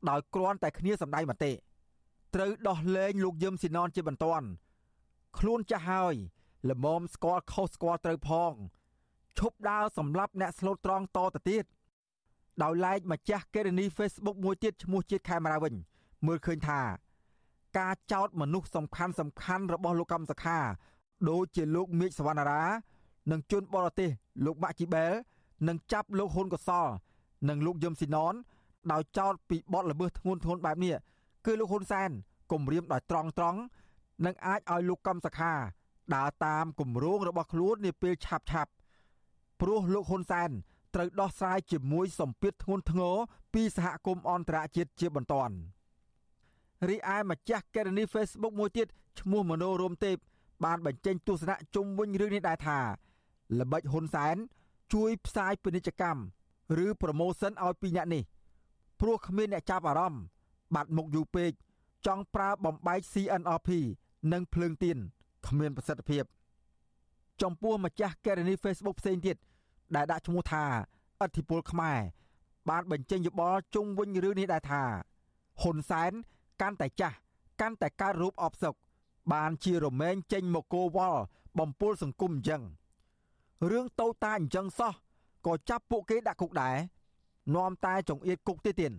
[0.08, 1.52] ដោយគ្រាន់តែគ្នាសម្ដែងមតិ
[2.34, 4.46] ត្រូវដោះលែងលោកយឹមស៊ីណនជាបន្ទាន់
[5.38, 6.14] ខ្លួនចាស់ហើយ
[6.70, 8.52] ល្មមស្គាល់ខុសស្គាល់ត្រូវផង
[9.38, 11.64] ឈប់ដើរសម្លាប់អ្នកស្លូតត្រង់តទៅទៀត
[12.62, 15.74] ដោយឡែកម្ចាស់កេរនី Facebook មួយទៀតឈ្មោះជាតិខេមរាវិញ
[16.26, 16.80] មើលឃើញថា
[17.78, 20.58] ការចោទមនុស្សសំខាន់សំខាន់របស់លោកកម្មសខា
[21.30, 22.62] ដូចជាលោកមេឃសវណ្ណារា
[23.30, 24.10] និងជនបរទេស
[24.44, 25.12] លោកម៉ាក់ជីបែល
[25.68, 26.86] និងចាប់លោកហ៊ុនកសល
[27.48, 28.34] និងលោកយឹមស៊ីណន
[28.92, 30.94] ដោយចោទពីបទល្មើសធ្ងន់ធ្ងរបែបនេះ
[31.46, 32.10] គឺលោកហ៊ុនសែន
[32.52, 33.60] គំរាមដោយត្រង់ត្រង់
[34.24, 35.52] និងអាចឲ្យលោកកំសខា
[36.14, 38.70] ដើរតាមគម្រោងរបស់ខ្លួននាពេលឆាប់ឆាប់
[39.60, 40.50] ព្រោះលោកហ៊ុនសែន
[40.94, 43.14] ត្រូវដោះស្រាយជាមួយសម្ពាធធ្ងន់ធ្ងរ
[43.54, 45.54] ពីសហគមន៍អន្តរជាតិជាបន្ទាន់
[46.88, 48.86] រីឯម្ចាស់កេរនី Facebook មួយទៀត
[49.20, 50.16] ឈ្មោះមโนរោមទេព
[50.64, 52.78] បានបញ្ចេញទស្សនៈជុំវិញរឿងនេះដែរថា
[53.58, 54.36] ល្បិចហ៊ុនសែន
[54.92, 56.22] ជួយផ្សាយពាណិជ្ជកម្ម
[56.84, 58.22] ឬប្រម៉ូសិនឲ្យពីអ្នកនេះ
[59.00, 60.22] ព្រោះគ្មានអ្នកចាប់អារម្មណ៍
[60.74, 61.52] បាត់មុខយូរពេក
[62.06, 63.68] ចង់ប្រើបំបែក CNRP
[64.32, 64.98] និងភ្លើងទៀន
[65.46, 66.24] គ្មានប្រសិទ្ធភាព
[67.42, 69.36] ចំពោះម្ចាស់កេរនី Facebook ផ្សេងទៀត
[69.94, 70.64] ដែលដាក់ឈ្មោះថា
[71.22, 71.98] អធិពលខ្មែរ
[72.70, 74.82] បានបញ្ចេញយោបល់ជុំវិញរឿងនេះដែរថា
[75.60, 76.12] ហ៊ុនសែន
[76.60, 77.16] កាន់តែចាស់
[77.60, 78.74] កាន់តែកើតរូបអបសុក
[79.32, 81.20] បានជារមែងចេញមកគោវល់
[81.58, 82.62] បំពុលសង្គមអញ្ចឹង
[83.68, 84.92] រឿងតូចតាចអញ្ចឹងសោះ
[85.46, 86.76] ក៏ចាប់ពួកគេដាក់គុកដែរ
[87.54, 88.92] នាំតែចង្អៀតគុកទេទៀត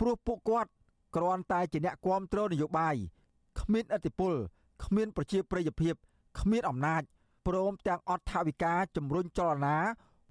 [0.00, 0.70] ព្រោះពួកគាត់
[1.16, 2.96] គ្រាន់តែជាអ្នកគ្រប់គ្រងនយោបាយ
[3.60, 4.34] គ្មានអធិបុល
[4.84, 5.94] គ្មានប្រជាប្រិយភាព
[6.40, 7.02] គ្មានអំណាច
[7.46, 9.76] ព្រមទាំងអត់ថាវិការជំរុញចលនា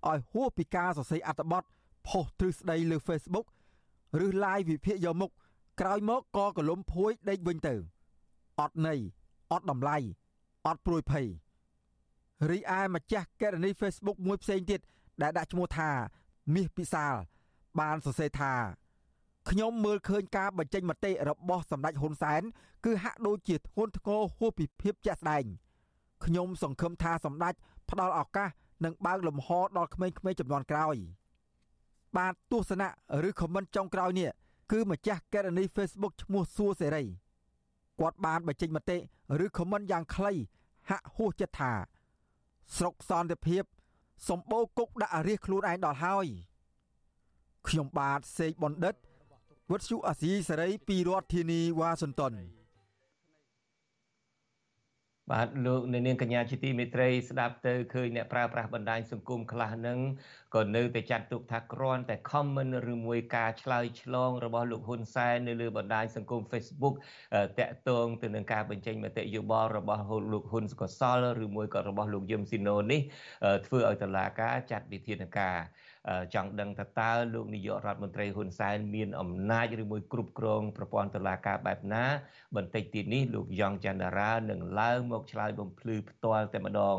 [0.07, 1.63] ឲ្យហួសពីការសរសេរអត្ថបទ
[2.07, 3.45] ផុសទ្រឹស្ដីលើ Facebook
[4.25, 5.31] ឬ live វិភាគយកមុខ
[5.81, 7.75] ក្រោយមកក៏កលុំភួយដេកវិញទៅ
[8.59, 8.99] អត់ន័យ
[9.51, 9.97] អត់តម្លៃ
[10.67, 11.27] អត់ព្រួយភ័យ
[12.49, 14.79] រីឯម្ចាស់កេរនី Facebook មួយផ្សេងទៀត
[15.21, 15.89] ដែលដាក់ឈ្មោះថា
[16.53, 17.15] មាសពិសាល
[17.79, 18.53] បានសរសេរថា
[19.49, 22.41] ខ្ញុំមើលឃើញការបញ្ចេញមតិរបស់សម្ដេចហ៊ុនសែន
[22.85, 25.43] គឺហាក់ដូចជាធ្ងន់ធ្ងរហួសពីភាពជាក់ស្ដែង
[26.25, 27.53] ខ្ញុំសង្ឃឹមថាសម្ដេច
[27.89, 28.49] ផ្ដល់ឱកាស
[28.85, 30.95] និងបើកលំហដល់ក្មេងៗចំនួនក្រោយ
[32.17, 32.89] បាទទស្សនៈ
[33.27, 34.29] ឬខមមិនចុងក្រោយនេះ
[34.71, 37.03] គឺម្ចាស់កេរនី Facebook ឈ្មោះសួរសេរី
[37.99, 38.97] គាត់បានបញ្ចេញមតិ
[39.45, 40.33] ឬខមមិនយ៉ាងខ្លី
[40.89, 41.71] ហាក់ហួសចិត្តថា
[42.75, 43.63] ស្រុកសន្តិភាព
[44.29, 46.27] សម្បូរគុកដាក់រាជខ្លួនឯងដល់ហើយ
[47.67, 48.95] ខ្ញុំបាទសេកបណ្ឌិត
[49.71, 52.33] វុទ្ធុអាស៊ីសេរីពីរដ្ឋធានីវ៉ាស៊ីនតោន
[55.31, 59.99] បាទលោកនៅនាងកញ្ញាជាទីមេត្រីស្ដាប់ទៅឃើញអ្នកប្រើប្រាស់បណ្ដាញសង្គមខ្លះនឹង
[60.55, 66.95] ក៏នៅតែចាត់ទុកថាគ្រាន់តែ comment ឬមួយការឆ្លើយឆ្លងរបស់លោកហ៊ុនសែននៅលើបណ្ដាញសង្គម Facebook
[67.59, 70.03] តាក់ទងទៅនឹងការបញ្ចេញមតិយោបល់របស់
[70.33, 73.01] លោកហ៊ុនសកសលឬមួយក៏របស់លោកយឹមស៊ីណូនេះ
[73.65, 75.57] ធ្វើឲ្យតុលាការចាត់វិធានការ
[76.33, 82.05] ចង់ដឹងថាតើលោកនាយករដ្ឋមន្ត្រីហ៊ុនសែនមានអំណាចឬមួយគ្រប់គ្រងប្រព័ន្ធតុលាការបែបណា
[82.55, 86.95] បន្តិចទៀតនេះលោកយ៉ងច័ន្ទរានឹងឡើងមកឆ្លើយបំភ្លឺផ្ទាល់តែម្ដង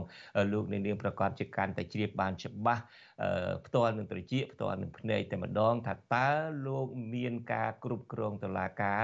[0.52, 2.82] លោកនាងប្រកាសជាកាន់តែជ្រាបបានច្បាស់
[3.66, 6.28] ផ្ទាល់នឹងត្រចៀកផ្ទាល់នឹងភ្នែកតែម្ដង ថាតើ
[6.66, 9.02] លោកមានការគ្រប់គ្រងតុលាការ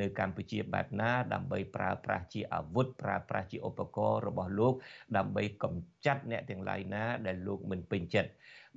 [0.00, 4.74] នៅកម្ពុជាបែបណា ដើម្បីប្រើប្រាស់ជាអាវុធប្រើប្រាស់ជាឧបករណ៍របស់លោក
[5.16, 8.30] ដើម្បីកម្ចាត់អ្នកទាំងឡាយណា ដែលលោកមិនពេញចិត្ត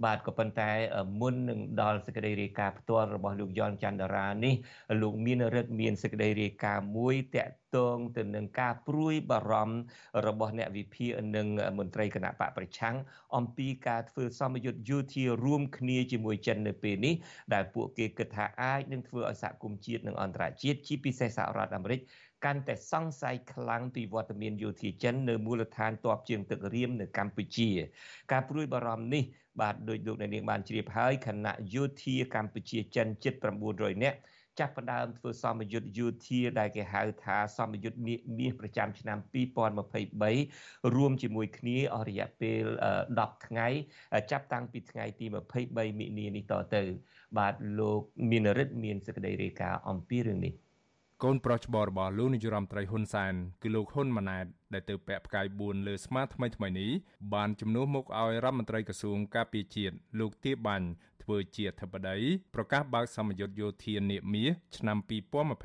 [0.03, 0.69] បាទក៏ប៉ុន្តែ
[1.19, 4.53] មុននឹងដល់សេចក្តីរាយការណ៍ផ្ទាល់របស់លោកយ៉នច័ន្ទរានេះ
[5.01, 9.77] លោកមានរិទ្ធមានសេចក្តីរាយការណ៍មួយតាក់ទងទៅនឹងការព្រួយបារម្ភ
[10.27, 11.47] របស់អ្នកវិភាគនិង
[11.79, 12.95] មន្ត្រីគណៈបកប្រឆាំង
[13.35, 17.13] អំពីការធ្វើសមយុទ្ធយោធារួមគ្នាជាមួយចិននៅពេលនេះ
[17.53, 22.01] ដែលពួកគេគិតថាអាចនឹងធ្វើឲ្យសហគមន៍ជាតិនិងអន្តរជាតិជាពិសេសសហរដ្ឋអាមេរិក
[22.45, 27.69] កាន់តែសង្ស័យខ្លាំងពីវត្តមានយោធាចិននៅមូលដ្ឋានទ័ពជើងទឹករៀមនៅកម្ពុជា
[28.31, 29.23] ការព្រួយបារម្ភនេះ
[29.61, 33.33] បាទដោយលោកអ្នកនាងបានជ្រាបហើយគណៈយោធាកម្ពុជាចិនជិត
[33.69, 34.17] 900នាក់
[34.59, 37.97] ចាប់ផ្ដើមធ្វើសមយុទ្ធយោធាដែលគេហៅថាសមយុទ្ធ
[38.39, 39.17] មាសប្រចាំឆ្នាំ
[40.25, 42.63] 2023រួមជាមួយគ្នាអស់រយៈពេល
[43.05, 43.67] 10ថ្ងៃ
[44.31, 45.25] ចាប់តាំងពីថ្ងៃទី
[45.63, 46.83] 23មិនិនានេះតទៅ
[47.37, 48.01] បាទលោក
[48.31, 50.53] មានរិទ្ធមានសេចក្តីរាយការណ៍អំពីរឿងនេះ
[51.27, 56.91] កូនប្រុសច្បងរបស់លោកនាយរដ្ឋមន្ត្រីហ៊ុនសែនគឺលោកហ៊ុនម៉ាណែតដែលទៅពាក់ផ្កាយ4លើស្មាថ្មីថ្មីនេះ
[57.33, 60.87] បានជំនួសមុខឲ្យរដ្ឋមន្ត្រីក្រសួងការពារជាតិលោកទៀបាញ់
[61.23, 62.17] ធ្វើជាអធិបតី
[62.55, 64.97] ប្រកាសបើកសមយុទ្ធយោធានាមាសឆ្នាំ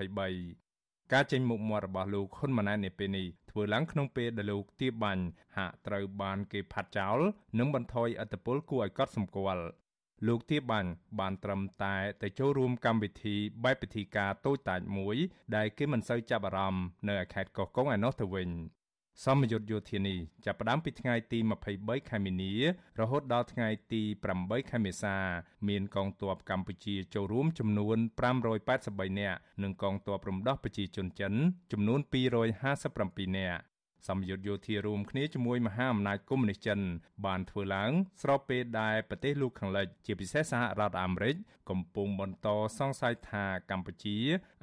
[0.03, 5.25] 2023ការចេញមុខមាត់របស់លោកហ៊ុនម៉ាណែតនាពេលនេះធ្វើឡើងក្នុងពេលដែលលោកទៀបាញ់
[5.57, 7.19] ហាក់ត្រូវបានគេផាត់ចោល
[7.59, 9.65] និងបន្ថយអត្តពលគួរឲ្យកត់សម្គាល់
[10.27, 10.91] លោកទៀបាញ់
[11.21, 15.17] បានត្រឹមតែទៅចូលរួមកម្មវិធីបែបពិធីការតូចតាចមួយ
[15.57, 18.51] ដែលគេមិនសូវចាប់អារម្មណ៍នៅខេត្តកោះកុងឯណោះទៅវិញ
[19.25, 21.39] សមយុទ្ធយោធានេះចាប់ផ្ដើមពីថ្ងៃទី
[21.75, 22.53] 23ខែមីនា
[23.01, 24.03] រហូតដល់ថ្ងៃទី
[24.37, 25.17] 8ខែមេសា
[25.69, 27.97] មានកងទ័ពកម្ពុជាចូលរួមចំនួន
[28.59, 31.33] 583នាក់និងកងទ័ពរំដោះប្រជាជនចិន
[31.73, 32.01] ចំនួន
[32.69, 33.61] 257នាក់
[34.09, 36.81] សម្យុទ្ធយោធារួមគ្នាជាមួយមហាអំណាចកុម្មុយនីសចិន
[37.27, 37.93] បានធ្វើឡើង
[38.23, 41.35] ស្របពេលដែលប្រទេសលោកខាងលិច ជាពិសេសសហរដ្ឋអាមេរិក
[41.71, 44.17] កំពុងបន្តសង្ស័យថាកម្ពុជា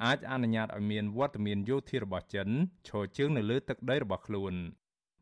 [0.04, 2.50] អាចអនុញ្ញាតឲ្យមានវត្តមានយោធារបស់ចិន
[2.88, 4.56] ឈរជើងនៅលើទឹកដីរបស់ខ្លួន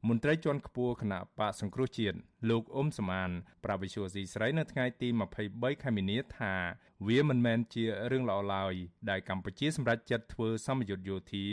[0.10, 2.18] មន្ត្រីជាន់ខ្ពស់គណៈបកសង្គ្រោះជាតិ
[2.50, 3.30] លោកអ៊ុំសមាន
[3.64, 5.08] ប្រាវិសុយស៊ីស្រីនៅថ្ងៃទី
[5.46, 6.54] 23ខែមីនាថា
[7.08, 8.74] វាមិនមែនជារឿងល្អឡើយ
[9.10, 11.48] ដែលកម្ពុជាសម្រេចចិត្តធ្វើសម្ពយុទ្ធយោធា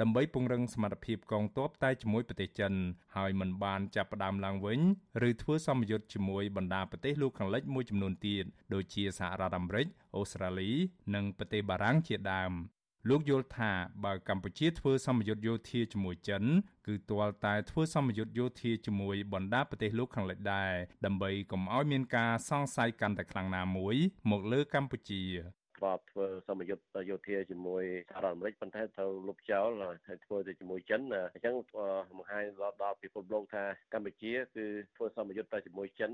[0.00, 2.72] ដើម្បីពង្រឹងសមត្ថភាពកងទ័ពតែជាមួយប្រទេសចិន
[3.16, 4.80] ហើយមិនបានចាប់ផ្ដើមឡើងវិញ
[5.28, 8.44] ឬធ្វើសម្ពយុទ្ធជាមួយបណ្ដាប្រទេសលោកខាងលិចមួយចំនួនទៀត
[8.74, 9.86] ដូចជាសហរដ្ឋអាមេរិក
[10.16, 10.70] អូស្ត្រាលី
[11.14, 12.52] និងប្រទេសបារាំងជាដើម
[13.10, 13.72] លោកយល់ថា
[14.04, 16.42] បើកម្ពុជាធ្វើសម្ពយុទ្ធយោធាជាមួយចិន
[16.86, 20.72] គឺទាល់តែធ្វើសម្ពយុទ្ធយោធាជាមួយបណ្ដាប្រទេសលោកខាងលិចដែរ
[21.06, 23.96] ដើម្បីកុំឲ្យមានការសង្ស័យកាន់តែខ្លាំងណាមួយ
[24.30, 25.22] មកលើកម្ពុជា
[25.76, 29.68] ធ្លាប់ធ្វើសមយុទ្ធយោធាជាមួយសហរដ្ឋអាមេរិកប៉ុន្តែត្រូវលុបចោល
[30.08, 31.00] ហើយធ្វើទៅជាមួយចិន
[31.34, 31.54] អញ្ចឹង
[32.16, 33.64] បង្ហាញដល់ដល់ពិភពលោកថា
[33.94, 34.66] កម្ពុជាគឺ
[34.96, 36.10] ធ្វើសមយុទ្ធទៅជាមួយចិន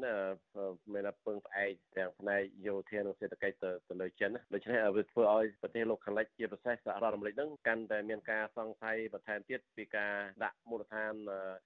[0.93, 11.13] មានតែពឹងផ្អែកទាំងផ្នែកយោធានិងសេដ្ឋកិច្ចទៅទៅលើចិនដូច្នេះវាធ្វើឲ្យប្រទេសលោកខាងលិចជាពិសេសសហរដ្ឋអាមេរិកហ្នឹងកាន់តែមានការសង្ស័យបន្ថែមទៀតពីការដាក់មូលដ្ឋាន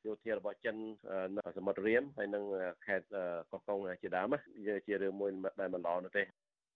[0.06, 0.76] យោធារបស់ចិន
[1.36, 2.44] នៅសមុទ្ររៀមហើយនិង
[2.86, 3.06] ខេត្ត
[3.50, 4.34] កោះកុងជាដើម
[4.86, 5.30] ជារឿងមួយ
[5.60, 6.24] ដែលមិនល្អនោះទេ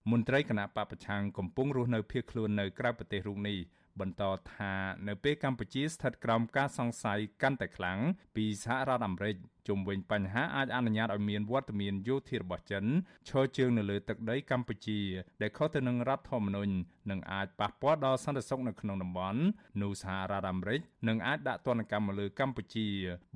[0.09, 3.57] មន្ត្រីគណៈបពប្រឆាំងកំពុងរស់នៅភៀសខ្លួននៅក្រៅប្រទេសរូបនេះ
[3.99, 4.23] បន្ត
[4.53, 4.73] ថា
[5.07, 7.99] នៅពេលកម្ពុជាស្ថិតក្រោមការសង្ស័យកាន់តែខ្លាំង
[8.35, 9.35] ពីសហរដ្ឋអាមេរិក
[9.67, 12.85] ជុំវិញបញ្ហាអាចអនុញ្ញាតឲ្យមានវត្តមានយោធារបស់ចិន
[13.29, 14.99] ឈរជើងនៅលើទឹកដីកម្ពុជា
[15.41, 16.73] ដែលខុសទៅនឹងរដ្ឋធម្មនុញ្ញ
[17.09, 19.41] និងអាចប៉ះពាល់ដល់សន្តិសុខនៅក្នុងតំបន់
[19.81, 22.87] នោះសហរដ្ឋអាមេរិកនឹងអាចដាក់ទណ្ឌកម្មមកលើកម្ពុជា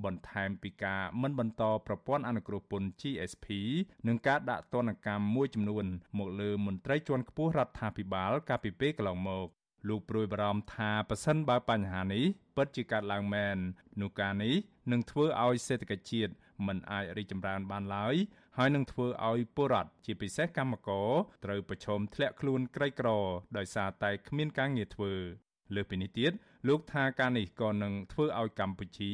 [0.04, 3.46] បន្ថែមពីការមិនបន្តប្រព័ន្ធអនុគ្រោះពន្ធ GSP
[4.08, 5.84] និងការដាក់ទណ្ឌកម្មមួយចំនួន
[6.18, 9.46] មកលើមន្ត្រីជាន់ខ្ពស់រដ្ឋាភិបាលកាលពីពេលកន្លងមក
[9.88, 12.24] លោកព្រួយបារម្ភថាប៉ះសិនបើបញ្ហានេះ
[12.56, 13.56] ពិតជាកើតឡើងមែន
[14.00, 14.54] នោះការនេះ
[14.92, 16.32] នឹងធ្វើឲ្យសេដ្ឋកិច្ចជាតិ
[16.66, 18.14] មិនអាចរីកចម្រើនបានឡើយ
[18.58, 21.10] ហើយនឹងធ្វើឲ្យពលរដ្ឋជាពិសេសកម្មករ
[21.44, 23.08] ត្រូវប្រឈមធ្លាក់ខ្លួនក្រីក្រ
[23.56, 25.14] ដោយសារតែគ្មានការងារធ្វើ
[25.74, 26.32] លើសពីនេះទៀត
[26.68, 29.12] លោកថាការនេះក៏នឹងធ្វើឲ្យកម្ពុជា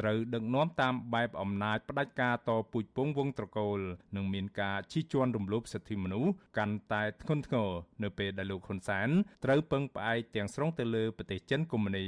[0.00, 3.78] ត្រូវដឹកនាំតាមបែបអំណាចផ្ដាច់ការតពូជពងវងត្រកូល
[4.16, 7.70] និងមានការជិះជាន់រំលោភសិទ្ធិមនុស្សកាន់តែធ្ងន់ធ្ងរ
[8.02, 9.08] នៅពេលដែលលោកហ៊ុនសែន
[9.44, 12.06] ត្រូវពឹងផ្អែកទាំងស្រុងទៅលើប្រទេសចិនកុម្មុយនី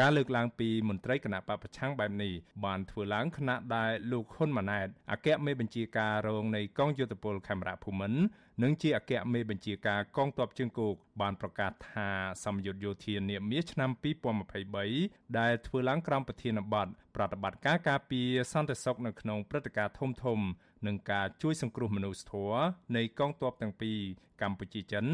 [0.00, 2.32] ការលើកឡើងពីមន្ត្រីគណៈបពប្រឆាំងបែបនេះ
[2.64, 8.20] បានធ្វើឡើងខណៈដែលលោកហ៊ុនម៉ាណែតអគ្គមេបញ្ជាការរងនៃកងយោធពលខេមរៈភូមិន្ទ
[8.62, 12.08] និងជាអគ្គមេបញ្ជាការកងទ័ពជើងគោកបានប្រកាសថា
[12.44, 13.90] សម្ពយុទ្ធយោធានាមាសឆ្នាំ
[14.64, 20.38] 2023ដែលធ្វើឡើងក្រោមប្រធានបទប្រតិបត្តិការការពារសន្តិសុខនៅក្នុងព្រឹត្តិការណ៍ធំធំ
[20.86, 22.60] និងការជួយសង្គ្រោះមនុស្សធម៌
[22.96, 23.98] នៃកងទ័ពទាំងពីរ
[24.42, 25.04] កម្ពុជាចិន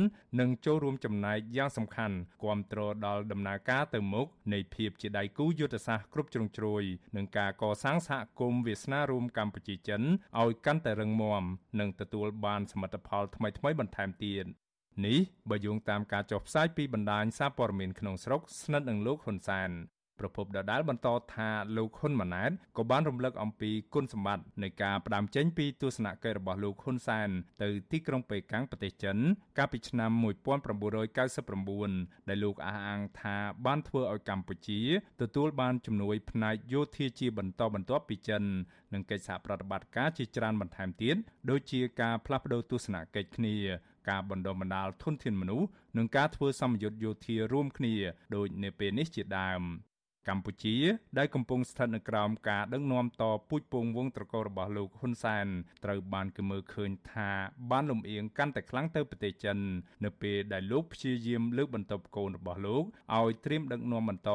[0.41, 6.83] នឹងចូលរួមចំណែកយ៉ាងសំខាន់គាំទ្រដល់ដំណើរការទៅមុខនៃភាពជាដៃគូយុទ្ធសាស្ត្រគ្រប់ជ្រុងជ្រោយ
[7.17, 10.03] និងការកសាងសហគមន៍វាសនារួមកម្ពុជាចិន
[10.41, 11.45] ឲ្យកាន់តែរឹងមាំ
[11.81, 14.47] និងទទួលបានសមិទ្ធផលថ្មីៗបន្ថែមទៀត
[15.07, 15.19] នេះ
[15.51, 19.71] បើយោងតាមការចុះផ្សាយពីបណ្ដាញសារព័ត៌មានក្នុងស្រុកស្និទ្ធនឹងលោកហ៊ុនសែន
[20.19, 27.29] ប្រពន្ធដដាលបន្តថាលោកហ៊ុនម៉ាណែតក៏បានរំលឹកអំពីគុណសម្បត្តិនៃការផ្ដាំចេញពីទស្សនកិច្ចរបស់លោកហ៊ុនសែន
[27.63, 29.17] ទៅទីក្រុងប៉េកាំងប្រទេសចិន
[29.59, 30.11] កាលពីឆ្នាំ
[31.41, 33.37] 1999ដែលលោកអះអាងថា
[33.67, 34.81] បានធ្វើឲ្យកម្ពុជា
[35.23, 38.43] ទទួលបានជំនួយផ្នែកយោធាជាបន្តបន្ទាប់ពីចិន
[38.95, 41.17] និងកិច្ចសហប្រតិបត្តិការជាច្រើនបន្ថែមទៀត
[41.51, 43.57] ដូចជាការផ្លាស់ប្តូរទស្សនកិច្ចគ្នា
[44.11, 47.95] ការបណ្ដុះបណ្ដាលធនធានមនុស្សនិងការធ្វើសម្ពយុទ្ធយោធារួមគ្នា
[48.35, 49.63] ដូចនៅពេលនេះជាដើម
[50.29, 50.77] កម្ពុជា
[51.19, 55.47] ដែលកំពុងស្ថិតនៅក្រោមការដឹកនាំតពូជពងវងត្រកូលរបស់លោកហ៊ុនសែន
[55.85, 57.31] ត្រូវបានគេមើលឃើញថា
[57.71, 59.59] បានលំអៀងកាន់តែខ្លាំងទៅប្រទេសចិន
[60.05, 64.31] នៅពេលដែលលោកព្យាយាមលើកបន្ទប់កូនរបស់លោកឲ្យត្រៀមដឹកនាំបន្ត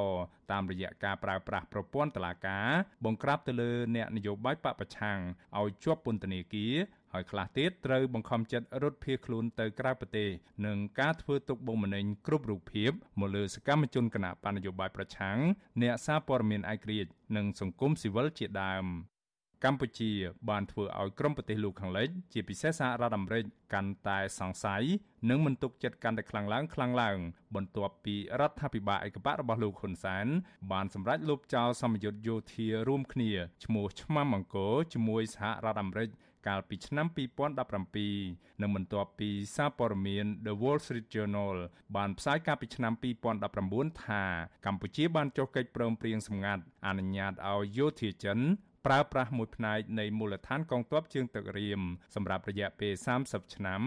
[0.52, 2.68] តាមរយៈការប្រើប្រាស់ប្រព័ន្ធតុលាការ
[3.06, 5.20] បង្ក្រាបទៅលើអ្នកនយោបាយបពប្រឆាំង
[5.60, 6.74] ឲ្យជាប់ពន្ធនាគារ
[7.14, 10.30] ហើយខ្លះទៀតត្រូវបង្ខំចិត្តរត់ភៀសខ្លួនទៅក្រៅប្រទេស
[10.66, 15.38] និងការធ្វើទុកបុកម្នេញគ្រប់រូបភាពមកលើសកម្មជនគណៈបណ្ឌនយោបាយប្រឆាំង
[15.82, 18.86] អ្នកសារព័ត៌មានឯករាជ្យនិងសង្គមស៊ីវិលជាដើម
[19.66, 20.12] កម្ពុជា
[20.50, 23.44] បានធ្វើឲ្យក្រមប្រទេសលោកខាងលិចជាពិសេសសហរដ្ឋអាមេរិក
[23.74, 24.84] កាន់តែសង្ស័យ
[25.30, 27.18] និងមិនទុកចិត្តកាន់តែខ្លាំងឡើងខ្លាំងឡើង
[27.56, 30.28] បន្ទាប់ពីរដ្ឋាភិបាលឯកបៈរបស់លោកហ៊ុនសែន
[30.72, 33.32] បានសម្រេចលុបចោលសម្ពយុទ្ធយោធារួមគ្នា
[33.66, 36.10] ឈ្មោះឆ្មាំអង្គរជាមួយសហរដ្ឋអាមេរិក
[36.48, 37.08] កាលពីឆ្នាំ
[37.84, 41.56] 2017និងបន្ទាប់ពីសារព័ត៌មាន The Wall Street Journal
[41.96, 42.94] បានផ្សាយកាលពីឆ្នាំ
[43.48, 44.24] 2019ថា
[44.66, 48.40] កម្ពុជាបានចុះកិច្ចព្រមព្រៀងសម្ងាត់អនុញ្ញាតឲ្យយោធាចិន
[48.86, 51.82] ប្រើប្រាស់មួយផ្នែកនៃមូលដ្ឋានកងទ័ពជើងទឹករៀម
[52.16, 53.82] សម្រាប់រយៈពេល30ឆ្នាំ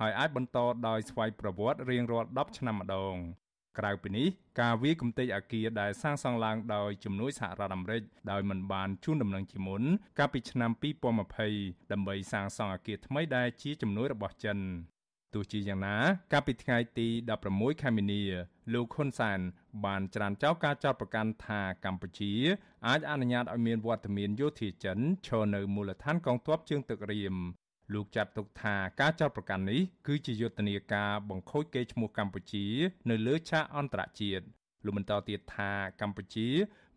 [0.00, 3.16] ហើយអាចបន្តដោយស្វ័យប្រវត្តិរៀងរាល់10ឆ្នាំម្ដង
[3.78, 4.26] ក្រៅពីនេះ
[4.60, 9.82] ការវាយគំទេចអាគារដែលសាងសង់ឡើងដោយជំនួយសហរដ្ឋអាមេរិកដោយមិនបានជូនដំណឹងជាមុន
[10.18, 10.70] កាលពីឆ្នាំ
[11.32, 14.58] 2020ដើម្បីសាងសង់អាគារថ្មីដែលជាជំនួយរបស់ចិន
[15.34, 15.96] ទទោះជាយ៉ាងណា
[16.32, 17.08] កាលពីថ្ងៃទី
[17.44, 18.22] 16ខែមីនា
[18.74, 19.38] លោកហ៊ុនសែន
[19.84, 22.32] បានច្រានចោលការចោទប្រកាន់ថាកម្ពុជា
[22.86, 27.36] អាចអនុញ្ញាតឲ្យមានវត្តមានយោធាចិនឈរនៅមូលដ្ឋានកងទ័ពជើងទឹករៀម
[27.92, 32.66] លោកចាត់ទុកថាការចោទប្រកាន់នេះគឺជាយុទ្ធនាការបង្ខូចកេរ្តិ៍ឈ្មោះកម្ពុជា
[33.10, 34.44] នៅលើឆាកអន្តរជាតិ
[34.84, 35.70] លោកបន្តទៀតថា
[36.00, 36.48] កម្ពុជា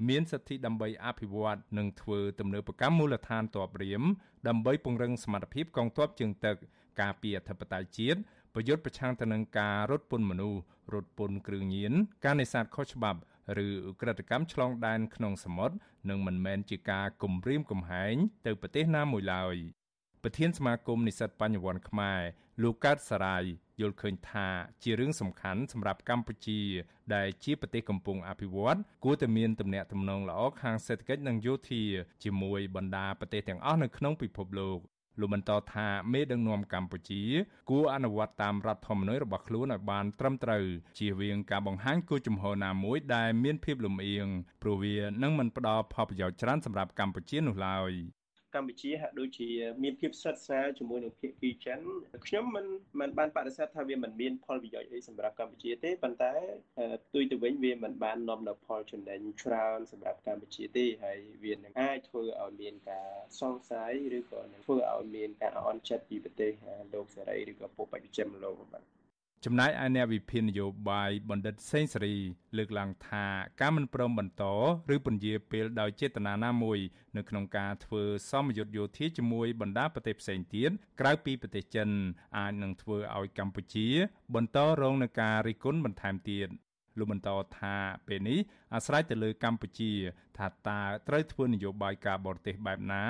[0.08, 4.04] មានសិទ្ធិដើម្បីអភិវឌ្ឍនិងធ្វើទំនើបកម្មមូលដ្ឋានទ័ពរៀម
[4.48, 6.56] ដើម្បីពង្រឹងសមត្ថភាពកងទ័ពជើងទឹក
[7.02, 8.20] ការពារអធិបតេយ្យជាតិ
[8.54, 10.60] ប្រយុទ្ធប្រឆាំងទៅនឹងការរត់ពន្ធមនុស្ស
[10.94, 11.94] រត់ពន្ធគ្រឿងញៀន
[12.26, 13.20] ការនេសាទខុសច្បាប់
[13.66, 13.68] ឬ
[14.02, 15.76] ក្រិតកម្មឆ្លងដែនក្នុងសមុទ្រ
[16.10, 18.16] និងមិនមែនជាការគំរាមកំហែង
[18.46, 19.56] ទៅប្រទេសណាមួយឡើយ
[20.24, 22.22] ប្រធានសមាគមនិស្សិតបញ្ញវន្តខ្មែរ
[22.64, 23.44] លោកកើតសរាយ
[23.80, 24.48] យល់ឃើញថា
[24.84, 26.62] ជារឿងសំខាន់សម្រាប់កម្ពុជា
[27.16, 31.84] ដែលជាប្រទេសកំពុងអភិវឌ្ឍគួរតែមានទំនាក់ទំនងល្អខាងសេដ្ឋកិច្ចនិងយោធា
[32.24, 34.80] ជាមួយបណ្ដាប្រទេសទាំងអស់នៅក្នុងពិភពលោក
[35.20, 37.24] លោកបន្តថាមេដឹកនាំកម្ពុជា
[37.70, 40.66] គួរអនុវត្តតាមរដ្ឋធម្មនុញ្ញរបស់ខ្លួនឲ្យបានត្រឹមត្រូវ
[40.98, 44.28] ជៀសវាងការបង្ហាញគោលជំហរណាមួយដែលមានភាពលំអៀង
[44.62, 47.94] ព្រោះវានឹងមិនផ្ដល់ផលប្រយោជន៍ច្រើនសម្រាប់កម្ពុជានោះឡើយ។
[48.56, 49.50] កម្ពុជាហាក់ដូចជា
[49.84, 51.80] មានភាពស្និទ្ធស្នាលជាមួយនឹងភាគីចិន
[52.26, 52.66] ខ្ញុំមិន
[53.00, 56.34] មិនបានបដិសេធថាវាមិនមានផលប្រយោជន៍អីសម្រាប់កម្ពុជាទេប៉ុន្តែ
[57.06, 66.52] ផ្ទុយទៅវិញវាមិនបាននាំនៅផលចំណេញច្រើនសម្រាប់កម្ពុជាទេហើយវានឹងអាចធ្វើឲ្យមានការសង្ស័យឬក៏នឹងធ្វើឲ្យមានការអន់ចិត្តពីប្រទេស
[66.94, 68.99] លោកសេរីឬក៏ពួកបច្ចុប្បន្នលោកបាទ
[69.46, 72.16] ចំណែកឯអ្នកវិភាគនយោបាយបណ្ឌិតសេងសេរី
[72.58, 73.26] លើកឡើងថា
[73.62, 74.44] ការមិនព្រមបន្ត
[74.94, 76.80] ឬពន្យាពេលដោយចេតនាណាមួយ
[77.18, 81.90] នៅក្នុងការធ្វើសមយុទ្ធយោធាជាមួយបណ្ដាប្រទេសផ្សេងទៀតក្រៅពីប្រទេសចិន
[82.38, 83.88] អាចនឹងធ្វើឲ្យកម្ពុជា
[84.36, 86.50] បន្តរងនឹងការរិះគន់បន្ថែមទៀត
[87.00, 87.30] លោកបន្ត
[87.60, 87.76] ថា
[88.08, 88.40] ពេលនេះ
[88.74, 89.92] អាស្រ័យទៅលើកម្ពុជា
[90.38, 93.04] ថាតើត្រូវធ្វើនយោបាយការបរទេសបែបណា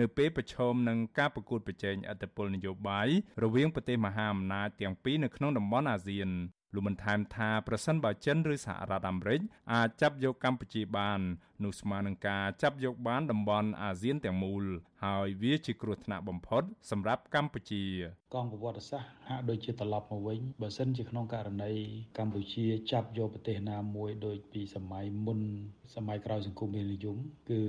[0.00, 3.08] នៅពេលប្រឈមនឹងការប្រកួតប្រជែងឥទ្ធិពលនយោបាយ
[3.44, 6.30] រវាងប្រទេសមហាអំណាចទាំងពីរនៅក្នុងតំបន់អាស៊ាន
[6.74, 9.40] លោកបានថែមថាប្រសិនបើចិនឬសហរដ្ឋអាមេរិក
[9.72, 11.20] អាចចាប់យកកម្ពុជាបាន
[11.63, 14.63] នោះស្មើនឹងការចាប់យកបានតំបន់អាស៊ានទាំងមូល
[15.05, 17.83] ហើយវាជាគ្រោះថ្នាក់បំផុតសម្រាប់កម្ពុជា
[18.35, 21.71] កងប្រវត្តិសាស្ត្រហាក់ដូចជាត្រឡប់មកវិញបើសិនជាក្នុងករណី
[22.17, 25.39] កម្ពុជាចាប់យកប្រទេសណាមួយដូចពីសម័យមុន
[25.95, 27.17] សម័យក្រោយសង្គមរានិយម
[27.49, 27.61] គឺ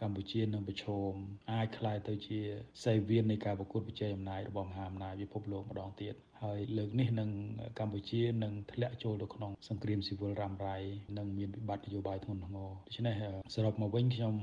[0.00, 1.12] កម្ពុជានឹងប្រឈម
[1.52, 2.40] អាចคล้ายទៅជា
[2.84, 6.14] សេវៀននៃការប្រកួតប្រជែងអំណាចរបស់មហាអំណាចពិភពលោកម្ដងទៀត
[6.44, 7.30] ហើយលើកនេះនឹង
[7.78, 10.76] កម្ពុជានឹងធ្លាក់ចូលទៅក្នុងសង្គ្រាមស៊ីវិលរ៉ាំរ៉ៃ
[11.18, 13.14] និងមានវិបត្តិនយោបាយធ្ងន់ធ្ងរដូច្នេះ
[13.53, 14.33] សរុបមកវិញខ្ញុំ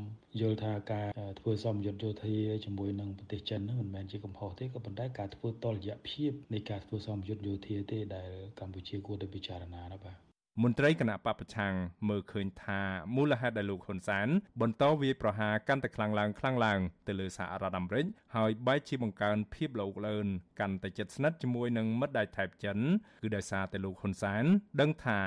[0.40, 1.08] យល់ថាការ
[1.40, 10.29] ធ្វើសម្ពយុទ្ធយោធាជាមួយនឹងប្រទេសចិនមិនមែនជាកំហុសទេក៏ប៉ុន្តែការធ្វើតលយៈភាពនៃការធ្វើសម្ពយុទ្ធយោធាទេដែលកម្ពុជាគួរតែពិចារណាណាបាទ
[10.62, 11.74] មន្ត្រីគណៈបពប្រឆាំង
[12.09, 12.80] មើលឃើញថា
[13.16, 14.28] មូលហេតុដែលលោកហ៊ុនសែន
[14.61, 20.26] បន្តវាយប្រហារកាន់តែខ្លាំងឡើងខ្លាំងឡើងទៅលើសហរដ្ឋអាមេរិកហើយបែរជាបង្កើនភាពលោកលឿន
[20.61, 22.78] កាន់តែជិតស្និទ្ធជាមួយនឹងមិត្តដៃថៃចិន
[23.22, 24.44] គឺដោយសារតែលោកហ៊ុនសែន
[24.80, 25.20] ដឹងថា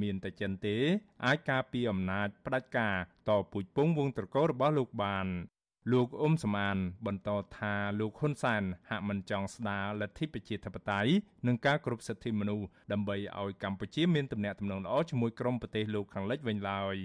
[0.00, 0.76] មានតែចិនទេ
[1.26, 2.96] អាចការពារអំណាចផ្ដាច់ការ
[3.28, 5.26] តពូជពងវងត្រកូលរបស់លោកបាន
[5.92, 6.76] លោកអ៊ុំសមាន
[7.06, 11.10] បន្តថាលោកហ៊ុនសែនហាក់មិនចង់ស្ដារលទ្ធិប្រជាធិបតេយ្យ
[11.46, 16.96] និងការគោរពសិទ្ធិមនុស្សដើម្បីឲ្យកម្ពុជាមានទំនាក់ទំនងល្អជាមួយក្រុមប្រទេសលោកខាងលិចវិញឡើយ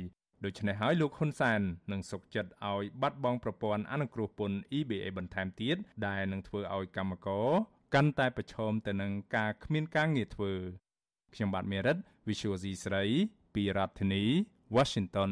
[0.46, 1.62] ដូច្នេះហើយលោកហ៊ុនសែន
[1.92, 5.78] នឹងសុកចិត្តឲ្យបាត់បង់ប្រព័ន្ធអនុគ្រោះពន្ធ EBA បន្ថែមទៀត
[6.08, 7.48] ដែលនឹងធ្វើឲ្យកម្មករ
[7.96, 10.54] កាន់តែប្រឈមទៅនឹងការគ្មានការងារធ្វើ
[11.34, 13.04] ខ្ញុំបាទមេរិត Visual C ស្រី
[13.56, 14.24] ពីរដ្ឋធានី
[14.76, 15.32] Washington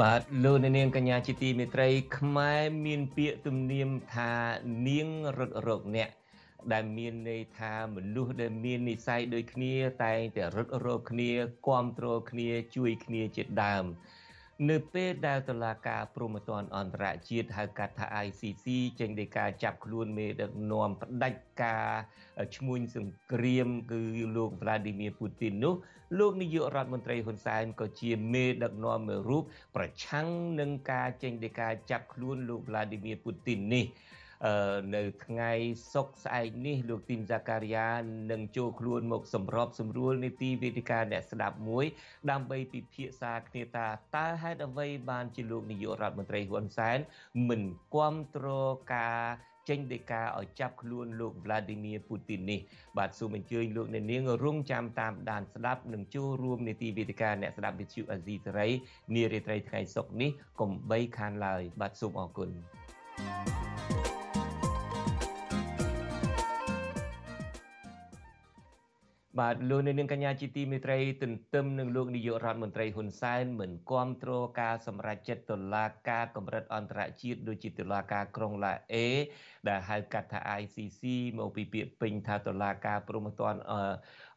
[0.00, 1.88] បាទលោកនាងកញ្ញាជាទីមេត្រី
[2.18, 4.32] ខ្មែរមានពាក្យទំនៀមថា
[4.88, 6.08] នាងរត់រោគអ្នក
[6.72, 9.74] ដែលមានន័យថាមនុស្សដែលមាននិស្ស័យដូចគ្នា
[10.04, 11.30] តែងតែរត់រោគគ្នា
[11.66, 13.84] គ្រប់គ្រងគ្នាជួយគ្នាជាដើម
[14.66, 18.66] នៅពេលដែលតុលាការព្រហ្មទណ្ឌអន្តរជាតិហៅកាត់ថា ICC
[19.00, 21.86] ចេញដោយការចាប់ខ្លួនមេដឹកនាំផ្ដាច់ការ
[22.56, 24.02] ឈ្មួញសង្គ្រាមគឺ
[24.36, 25.74] លោក Vladimir Putin នោះ
[26.18, 29.42] លោកនាយករដ្ឋមន្ត្រីហ៊ុនសែនក៏ជាមេដឹកនាំមួយរូប
[29.76, 30.28] ប្រឆាំង
[30.60, 33.84] នឹងការចេញដោយការចាប់ខ្លួនលោក Vladimir Putin នេះ
[34.94, 35.52] នៅថ្ងៃ
[35.92, 37.88] សុក្រស្អែកនេះលោកទីនហ្សាការីយ៉ា
[38.30, 41.84] នឹងចូលខ្លួនមកសម្របសម្រួលនីតិវេទិកាអ្នកស្ដាប់មួយ
[42.30, 43.86] ដើម្បីពិភាក្សាគ្នាថា
[44.16, 46.98] តើហេតុអ្វីបានជាលោកនាយករដ្ឋមន្ត្រីហ៊ុនសែន
[47.48, 47.62] មិន
[47.94, 49.18] គ្រប់គ្រងការ
[49.68, 52.60] ចេញដោយការឲ្យចាប់ខ្លួនលោក Vladimir Putin នេះ
[52.98, 58.68] បាទសូមអញ្ជើញលោកអ្នកនាងរងចាំតាមដានស្ដាប់និងចូលរួមនីតិវេទិកាអ្នកស្ដាប់វិទ្យុអាស៊ីសេរី
[59.14, 60.30] នារាត្រីថ្ងៃសុក្រនេះ
[60.60, 62.50] កុំបីខានឡើយបាទសូមអរគុណ
[63.18, 63.67] thank you
[69.38, 79.08] បបាទលោកនាងកញ្ញាជាទីមេត្រីទន្ទឹមនឹងលោកនាយករដ្ឋមន្ត្រីហ៊ុនសែនមិនគាំទ្រការសម្រេចចិត្តតុលាការកម្រិតអន្តរជាតិដូចជាតុលាការក្រុងឡាអេ
[79.68, 81.02] ដែលហៅកាត់ថា ICC
[81.38, 83.60] មកពីពាក្យពេញថាតុលាការព្រហ្មទណ្ឌ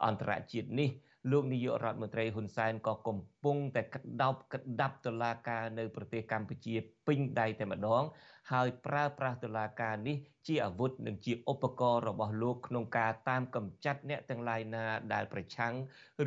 [0.06, 0.90] អន្តរជាតិនេះ
[1.30, 6.76] លោកនាយករដ្ឋមន្ត្រីហ៊ុនសែនក៏កំពុងតែក្តោបក្តាប់តុលាការនៅប្រទេសកម្ពុជា
[7.08, 8.04] ពេញដៃតែម្ដង
[8.52, 10.18] ហើយប្រើប្រាស់តុលាការនេះ
[10.48, 15.74] ជាអាវុធនិងជាឧបករណ៍របស់លោកក្នុងការតាមកម្ចាត់អ្នកទាំងឡាយណាដែលប្រឆាំង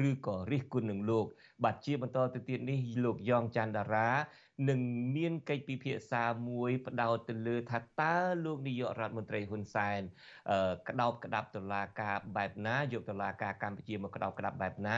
[0.08, 1.26] ឬក៏រិះគន់នឹងលោក
[1.64, 4.08] បាទជាបន្តទៅទៀតនេះលោកយ៉ងច័ន្ទតារា
[4.68, 4.80] នឹង
[5.16, 10.00] មានកិច្ចពិភាក្សាមួយផ្ដោតទៅលើថាតើលោកនាយករដ្ឋមន្ត្រីហ៊ុនសែន
[10.88, 14.96] ក្តោបក្តាប់តុលាការបែបណាយកតុលាការកម្ពុជាមកក្តោបក្តាប់បែបណា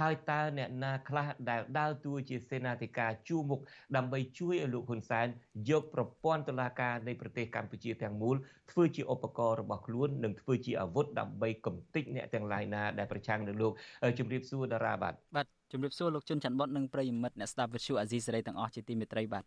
[0.00, 3.60] ហើយតើអ្នកណាខ្លះដែលដើរតួជាសេនាធិការជួមុខ
[3.96, 5.26] ដើម្បីជួយឲ្យលោកហ៊ុនសែន
[5.70, 8.36] យកប្រព័ន្ធតុលាការនៃប្រទេសកម្ពុជាទាំងមូល
[8.70, 13.72] ធ្វើជាឧបករណ៍របស់ខ្លួននិងធ្វើជាអាវុធដើម្បីកំទេចអ្នកទាំងឡាយណាដែលប្រឆាំងនឹងលោក
[14.18, 19.44] ជំរាបសួរតារាបាទបាទ ជំរាបសួរលោកជុនច័ន្ទបុតនិងប្រិយមិត្តអ្នកស្ដាប់វិទ្យុអាស៊ីសេរីទាំងអស់ជាទីមេត្រីបាទ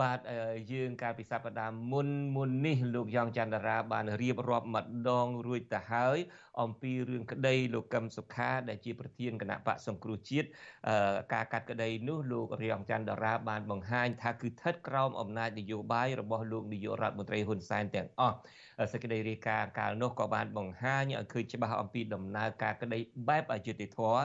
[0.00, 0.18] បាទ
[0.72, 6.18] យើងកាលពីសប្តាហ៍មុនមុននេះលោកយ៉ងច័ន្ទរា បានរៀបរាប់ម្ដងរួចទៅហើយ
[6.60, 10.48] អំពីរឿងក្តីលោកកឹមសុខា ដែលជាប្រធានគណៈបកសង្គ្រោះជាតិ
[11.34, 18.36] ការកាត់ក្តីនោះលោករៀងច័ន្ទរាបានបង្ហាញថាគឺស្ថិតក្រោមអំណាចនយោបាយរបស់លោកនាយករដ្ឋមន្ត្រីហ៊ុនសែនទាំងអស់
[18.92, 24.22] សេចក្តីរាយការណ៍កាលនោះក៏បានបង្ហាញឲ្យឃើញច្បាស់អំពីដំណើរការក្តីបែបអយុត្តិធម៌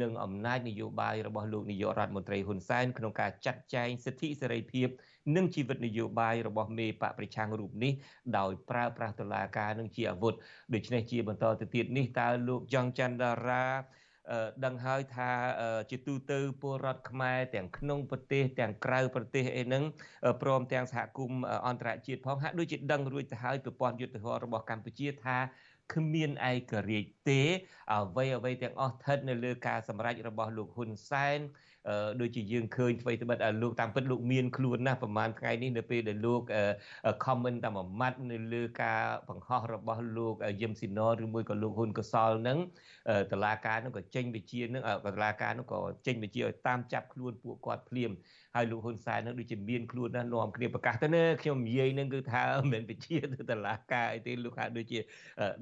[0.00, 4.88] និងអំណាចនយោបាយរបស់លោកនាយករដ្ឋមន្ត្រីហ៊ុនសែនក្នុងការចាត់ចែងសិទ្ធិសេរីភាព
[5.36, 7.92] និងជីវិតនយោបាយរបស់មេបកប្រឆាំងរូបនេះ
[8.38, 10.34] ដោយប្រើប្រាស់តុលាការនឹងជាអាវុធ
[10.74, 13.64] ដូច្នេះជាបន្តទៅទៀតនេះតើលោកចង់ច័ន្ទតារា
[14.64, 15.30] ដឹងហើយថា
[15.90, 19.84] ជាទូទៅពលរដ្ឋខ្មែរទាំងក្នុងប្រទេសទាំងក្រៅប្រទេសអីហ្នឹង
[20.42, 25.38] ព្រមទាំងសហគមន៍អន្តរជាតិផងហាក់ដូចជាដឹងរួចទៅហើយប្រព័ន្ធយុទ្ធសាស្ត្ររបស់កម្ពុជាថា
[25.94, 27.42] គ្មានឯករាជ្យទេ
[27.92, 31.38] អ្វីអ្វីទាំងអស់ស្ថិតនៅលើការសម្រេចរបស់លោកហ៊ុនសែន
[32.20, 36.42] ដូចជាយើងឃើញអ្វីត្បិតលោកតាមពិតលោកមានខ្លួនណាស់ប្រហែលថ្ងៃនេះនៅពេលដែលលោក
[37.24, 42.58] comment តាមមួយម៉ាត់នៅលើការបង្ហោះរបស់លោកយឹមស៊ីណឬមួយក៏លោកហ៊ុនកសលនឹង
[43.32, 48.10] តឡាការនឹងក៏ចេញវិជានឹងតឡាការនឹងក៏ចេញវិជាឲ្យតាមចាប់ខ្លួនពួកគាត់ភ្លាម
[48.56, 54.98] ហើយលោកហ៊ុនសែននឹងដូចជាមានខ្លួនណាស់នាំគ្នាប្រកាសទៅណាខ្ញុំនិយាយនឹងគឺថាមិនមែនវិជាទៅតឡាការអីទេលោកហាក់ដូចជា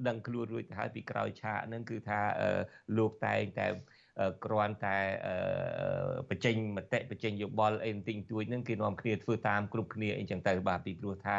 [0.07, 2.19] ដឹងខ្លួនរួចទៅហើយពីក្រោយឆាកនឹងគឺថា
[2.97, 3.67] លោកតែងតែ
[4.45, 4.97] គ្រាន់តែ
[6.29, 11.37] បញ្ចេញមតិបញ្ចេញយោបល់អីបន្តិចតួចហ្នឹងគេនាំគ្នាធ្វើតាមគ្រប់គ្នាអីចឹងទៅបាទពីព្រោះថា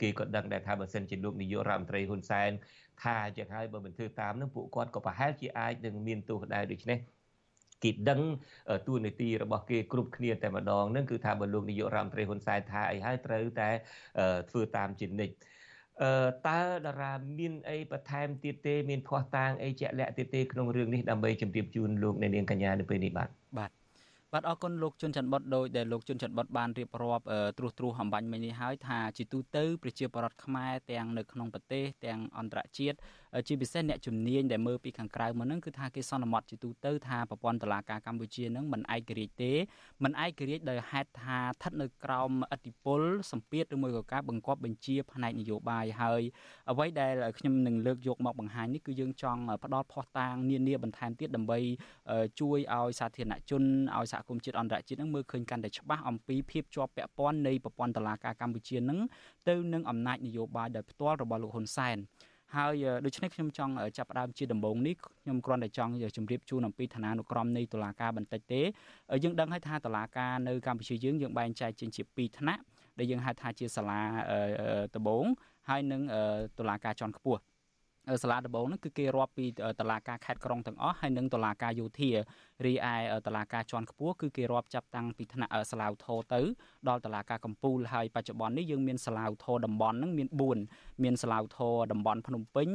[0.00, 2.50] គេក៏ដឹងដែរថាបើសិនជាលោកនាយករដ្ឋមន្ត្រីហ៊ុនសែន
[3.04, 6.98] ថាចឹងហើយបើមិនធ្វើតាមហ្នឹងពួកគាត់ក៏ប្រហែលជាអាចនឹងមានទោសដែរដូច្នេះ
[7.84, 8.20] គេដឹង
[8.86, 13.68] ទួនាទីរបស់គេគ្រប់គ្នាតែម្ដងហ្នឹងគឺថាបើលោកនាយករដ្ឋមន្ត្រីហ៊ុនសែនថាអីហើយត្រូវតែ
[14.50, 15.34] ធ្វើតាមជានិច្ច
[16.02, 16.10] អឺ
[16.46, 23.28] តើតារាមានអីបន្ថែមទៀតទេមានភ័ស្តុតាងអីជាក់លាក់ទៀតទេក្នុងរឿងនេះដើម្បីជម្រាបជូនលោកអ្នកនាងកញ្ញានៅពេលនេះបាទ
[24.34, 27.24] បាទបាទអរគុណលោកជុនច័ន្ទបុតដោយដែលលោកជុនច័ន្ទបុតបានរៀបរាប់
[27.58, 32.96] ត្រួសត្រាសអំបញ្ញមិញនេះហើយថាជាទូទៅប្រជាពលរដ្ឋខ្មែរទាំងនៅក្នុងប្រទេសទាំងអន្តរជាតិ
[33.48, 39.52] ជាពិសេសអ្នកជំនាញដែលមើលពីខាងក្រៅមកហ្នឹងគឺថាគេសន្មត់ជាទូទៅថាប្រព័ន្ធតុលាការកម្ពុជាហ្នឹងមិនឯករាជ្យទេ
[40.04, 43.02] មិនឯករាជ្យដោយហេតុថាស្ថិតនៅក្រោមអធិបុល
[43.32, 46.22] សម្ពាធឬមួយក៏ការបង្គាប់បញ្ជាផ្នែកនយោបាយហើយ
[46.70, 51.58] អ្វីដែលខ្ញុំនឹងលើកយកមកបង្ហាញនេះគឺយើងចង់ផ្ដល់ភស្តុតាងនានាបន្ថែមទៀតដើម្បី
[52.40, 53.62] ជួយឲ្យសាធារណជន
[53.96, 58.98] ឲ្យសហគមន៍ជាតិអន្តរជាតិនឹងមើលឃើញកាន់តែច្បាស់អំពីភាពជាប់ពាក់ព័ន្ធនៃប្រព័ន្ធតុលាការកម្ពុជានឹង
[59.48, 61.96] ទៅនឹងអំណាចនយោបាយដោយផ្ទាល់របស់លោកហ៊ុនសែន
[62.56, 68.62] ហើយដូច្នេះខ្ញុំចង់ចាប់ផ្ដើមជាដំបូងនេះខ្ញុំគ្រាន់តែចង់ជម្រាបជូនអំពីឋានានុក្រមនៃតុលាការបន្តិចទេ
[69.24, 72.62] យើងដឹងហើយថាតុលាការនៅកម្ពុជាយើងយើងបែងចែកចេញជា2ថ្នាក់
[72.98, 74.00] ដែលយើងហៅថាជាសាលា
[74.94, 75.24] ដំបង
[75.68, 76.00] ហើយនិង
[76.58, 77.40] តុលាការជាន់ខ្ពស់
[78.22, 79.46] សាលាដំបងហ្នឹងគឺគេរាប់ពី
[79.80, 82.10] តឡាការខេត្តក្រុងទាំងអស់ហើយនិងតឡាការយោធា
[82.66, 82.94] រីឯ
[83.26, 86.40] តឡាការជាន់ខ្ពស់គឺគេរាប់ចាប់តាំងពីថ្នាក់សាឡាវធរទៅ
[86.88, 90.28] ដល់តឡាការកំពូលហើយបច្ចុប្បន្ននេះយើងមានសាឡាវធរតំបន់ហ្នឹងមាន
[90.66, 92.68] 4មានសាឡាវធរតំបន់ភ្នំពេញ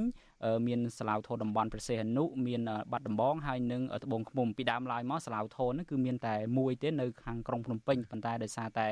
[0.67, 2.61] មានសាឡាវធរតំបន់ប្រសេះអនុមាន
[2.91, 8.87] បាត់ដំបងហើយនិងត្បូងឃ្មុំពីដើមឡើយមកសាឡាវធរហ្នឹងគឺមានតែមួយទេនៅខាងក្រុងភ្នំពេញប៉ុន្តែដោយសារតែ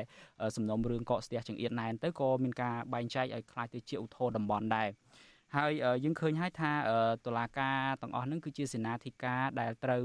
[0.56, 4.88] សំណុំរឿងកកស្ទះចង្អៀតណែនទៅក៏មានការបែងចែកឲ្យខ្លាចទៅជាឧទ្ធរតំបន់ដែរ
[5.56, 5.72] ហើយ
[6.04, 6.72] យើងឃើញហើយថា
[7.26, 10.04] តុលាការទាំងអស់ហ្នឹងគឺជាសេនាធិការដែលត្រូវ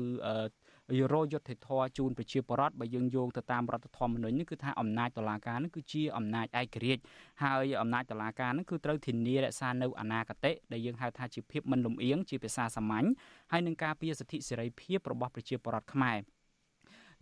[1.14, 7.02] រយុទ្ធធរជូនប្រជាពលរដ្ឋបើយើងយោងទៅតាមរដ្ឋធម្មនុញ្ញនេះគឺថាអំណាចតុលាការនេះគឺជាអំណាចឯករាជ្យ
[7.44, 13.08] ហើយអំណាចតុលាការនេះគឺត្រូវធានារក្សានៅអនាគតដែលយើងហៅថាជាភាពមិនលំអៀងជាភាសាសាមញ្ញ
[13.52, 16.20] ហើយនឹងការពារសិទ្ធិសេរីភាពរបស់ប្រជាពលរដ្ឋខ្មែរ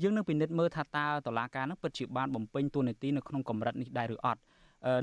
[0.01, 4.41] យើងនឹងពិនិត្យមើលថាតើតុលាការនឹងពិតជាបានបំពេញតួនាទីនៅក្នុងកម្រិតនេះដែរឬអត់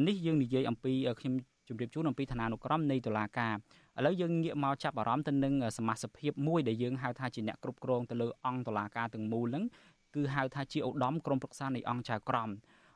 [0.06, 1.34] នេះយើងនិយាយអំពីខ្ញុំ
[1.70, 3.54] ជម្រាបជូនអំពីឋានានុក្រមនៃតុលាការ
[3.98, 9.64] ឥឡូវយើងងាកមកចាប់អារម្មណ៍ទៅនឹងសមាជិកភាពមួយដែលយើងហៅថាជាអ្នកគ្រប់គ្រងទៅលើអង្គតុលាការទាំងមូលហ្នឹង
[10.14, 12.50] គឺហៅថាជាឧត្តមក្រុមប្រឹក្សានៃអង្គចៅក្រម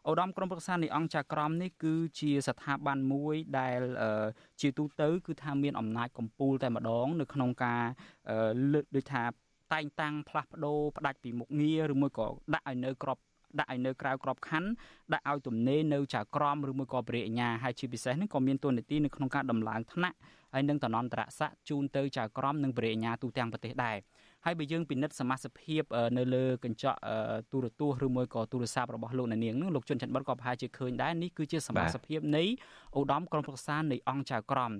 [0.09, 3.81] ឧត្តមក្រុមប្រឹក្សានៃអង្គចៅក្រមនេះគឺជាស្ថាប័នមួយដែល
[4.61, 7.83] ជាទូទៅ គឺថាមានអំណាចកំពូលតែម្ដង នៅក្នុងការ
[8.73, 9.23] លើកដូចថា
[9.73, 13.19] តែងតាំងផ្លាស់ប្ដូរផ្ដាច់ពីមុខងារឬមួយក៏ដាក់ឲ្យនៅក្រប
[13.59, 14.71] ដាក់ឲ្យនៅក្រៅក្របខ័ណ្ឌ
[15.13, 20.17] ដាក់ឲ្យទំនេរនៅចៅក្រមឬមួយក៏ព្រះអញ្ញាហើយជាពិសេសនេះក៏មានតួនាទីនៅក្នុងការដំឡើងថ្នាក់
[20.55, 23.97] ហើយនឹងតំណន្តរស័ក្តិជូនទៅចៅក្រមនិងព្រះអញ្ញាទូទាំងប្រទេសដែរ
[24.45, 25.83] ហើយបើយើងពិនិត្យសមាជិកភាព
[26.19, 26.99] នៅលើកញ្ចក់
[27.53, 32.45] ទូរទស្សន៍ឬមួយក៏ទូរស័ព្ទរបស់លោកនាងនឹងលោកជុនច័ន្ទបុតក៏ប្រហែលជាឃើញដែរនេះគឺជាសមាជិកភាពនៃ
[32.97, 34.73] ឧត្តមក្រុមប្រឹក្សានៃអង្គចៅក្រម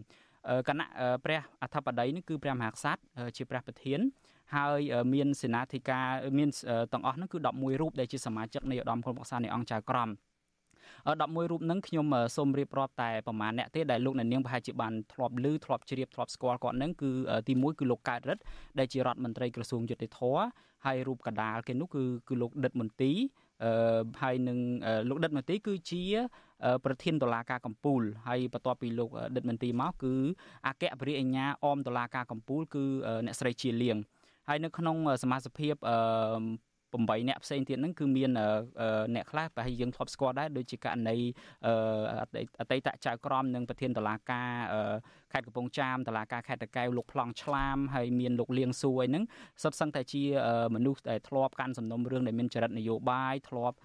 [0.69, 0.87] គណៈ
[1.25, 3.01] ព្រះអធិបតីនេះគឺព្រះមហាក្សត្រ
[3.37, 4.01] ជាព្រះប្រធាន
[4.55, 4.81] ហើយ
[5.15, 6.49] មានសេនាធិការមាន
[6.93, 10.11] ទាំងអស់ហ្នឹងគឺ11រូបដែលជាសមាជិកនៃឧត្តមក្រុមប្រឹក្សានៃអង្គចៅក្រម
[11.05, 17.11] 11រូបហ្នឹងខ្ញុំសូមរៀបរាប់តែប្រមាណអ្នកទេដែលលោកអ្នកនាងប្រហែលជាបានធ្លាប់ឮធ្លាប់ជ្រាបធ្លាប់ស្គាល់គាត់ហ្នឹងគឺ
[17.49, 18.43] ទី1គឺលោកកើតរិទ្ធ
[18.79, 20.21] ដែលជារដ្ឋមន្ត្រីក្រសួងយុតិធធ
[20.87, 23.13] ហើយរូបកដាលគេនោះគឺគឺលោកដិតមន្ទី
[23.65, 24.59] អឺហើយនឹង
[25.09, 26.03] លោកដិតមន្ទីគឺជា
[26.85, 30.15] ប្រធានតុលាការកំពូលហើយបន្ទាប់ពីលោកដិតមន្ទីមកគឺ
[30.67, 32.85] អគ្គបរិយាញ្ញាអមតុលាការកំពូលគឺ
[33.27, 33.99] អ្នកស្រីជាលៀង
[34.49, 35.97] ហើយនៅក្នុងសមាជិកភាពអឺ
[36.95, 38.31] 8អ្នកផ្សេងទៀតហ្នឹងគឺមាន
[39.15, 41.17] អ្នកខ្លះប្រហែលយើងធ្លាប់ស្គាល់ដែរដូចជាករណី
[42.61, 44.51] អតីតចៅក្រមនិងប្រធានតឡាការ
[45.33, 49.25] ខេត្តកំពង់ចាមតឡាការខេត្តតកែវលោកប្លង់ឆ្លាមហើយមានលោកលៀងសួយហ្នឹង
[49.63, 50.23] សុទ្ធសឹងតែជា
[50.75, 53.77] មនុស្សដែលធ្លាប់កាន់សំណុំរឿងដែលមានចរិតនយោបាយធ្លាប់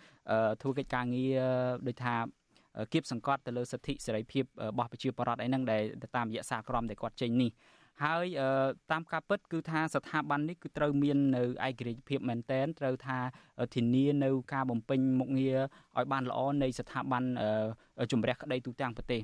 [0.62, 1.40] ធ្វើកិច្ចការងារ
[1.88, 2.16] ដូចថា
[2.94, 5.84] គៀបសង្កត់ទៅលើសិទ្ធិសេរីភាពរបស់ប្រជាពលរដ្ឋអីហ្នឹងដែល
[6.16, 7.52] តាមរយៈសារក្រមដែលគាត់ចេញនេះ
[8.04, 8.26] ហើយ
[8.92, 13.18] តាមការពិតគឺថាស្ថាប័ននេះគឺត្រូវមាននៅឯករាជ្យភាពមែនតែនត្រូវថា
[13.76, 15.60] ធានានៅការបំពេញមុខងារ
[15.98, 17.24] ឲ្យបានល្អនៃស្ថាប័ន
[18.12, 19.22] ជំរះក្តីទូទាំងប្រទេស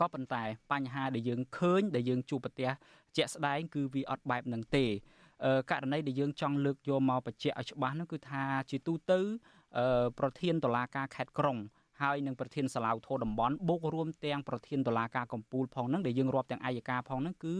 [0.00, 2.68] ក៏ប៉ុន្តែបញ្ហាដែលយើងឃើញដែលយើងជួបប្រទះ
[3.16, 4.86] ជាក់ស្ដែងគឺវាអត់បែបនឹងទេ
[5.70, 9.20] ករណីដែលយើងចង់លើកយកមកបញ្ជាក់ឲ្យច្បាស់នោះគឺថាជាទូទៅ
[10.18, 11.58] ប្រធានតុលាការខេត្តក្រុង
[12.00, 17.56] ហើយនឹងប្រធានសាឡាវធរតំបន់បូករួមទាំងប្រធានតុលាការកំពូលផងហ្នឹងដែលយើងរាប់ទាំងអាយកាផងហ្នឹងគឺ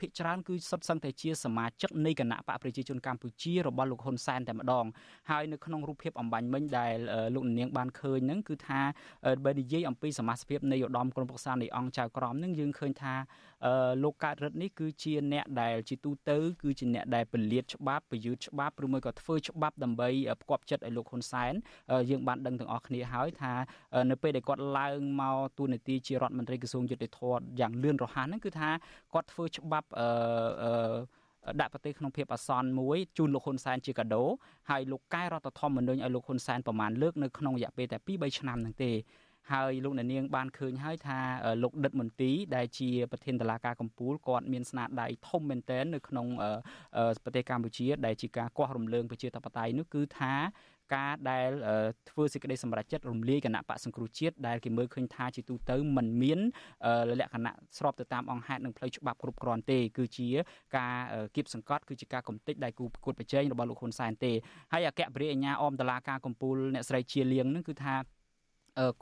[0.00, 4.86] ភិកច្រើនគឺសុទ្ធសឹងតែជាសមាជិកនៃគណៈបកប្រជាជនកម្ពុជារបស់លោកហ៊ុនសែនតែម្ដង
[5.30, 6.96] ហើយនៅក្នុងរូបភាពអំបញ្ញមិញដែល
[7.34, 8.80] លោកនាងបានឃើញហ្នឹងគឺថា
[9.44, 13.14] បើនិយាយអំពីសមាជិកនៃឧត្តមក្រុមប្រឹក្សានៃអង្គចៅក្រមហ្នឹងយើងឃើញថា
[14.02, 20.08] លោកកើតរិទ្ធនេះគឺជាអ្នកដែលជាទូទៅគឺជាអ្នកដែលពលាតច្បាប់ពយុទ្ធច្បាប់ឬមួយក៏ធ្វើច្បាប់ដើម្បី
[20.42, 21.52] ផ្គប់ចិត្តឲ្យលោកហ៊ុនសែន
[22.10, 23.52] យើងបានដឹងទាំងអស់គ្នាហើយថា
[24.10, 28.70] នៅពេលដែលគាត់ឡើងមកទូនាទីជារដ្ឋមន្ត្រីក្រសួងយុតិធម៌យ៉ាងលឿនរហ័សហ្នឹងគឺថា
[29.14, 34.24] គាត់ធ្វើច្បាប់អឺដាក់ប្រទេសក្នុងភាពអាសន្នមួយជូនលោកហ៊ុនសែនជាកាដូ
[34.70, 38.92] ហើយលោកកែរដ្ឋធម្មនុញ្ញឲ្យលោកហ៊ុនសែនប្រមាណលើកនៅក្នុងរយៈពេលតែ2 3ឆ្នាំហ្នឹងទេ
[39.52, 41.18] ហើយលោកអ្នកនាងបានឃើញហើយថា
[41.62, 46.26] លោកដិតមន្ទីដែលជាប្រធានតឡាការកម្ពុជាគាត់មានស្នាដៃធំមែនទែននៅក្នុង
[47.24, 50.34] ប្រទេសកម្ពុជាដែលជាការគាស់រំលើងប្រជាធិបតេយ្យនោះគឺថា
[50.94, 51.50] ការដែល
[52.10, 56.40] ធ្វើសេចក្តីសម្រេចចិត្តរំលាយគណៈបកសង្គ្រោះជាតិដែលគេមើលឃើញថាជាទូទៅมันមាន
[57.20, 60.28] លក្ខណៈស្របទៅតាមអង្គហេតុនិងផ្លូវច្បាប់គ្រប់គ្រាន់ទេគឺជា
[60.76, 60.96] ការ
[61.34, 64.32] គៀបសង្កត់គឺជាការកំទេចដែលគូប្រកួតប្រជែងរបស់លោកហ៊ុនសែនទេ
[64.72, 67.94] ហើយអគ្គបរិយាញ្ញាអមតឡាការកម្ពុជាអ្នកស្រីជាលៀងនឹងគឺថា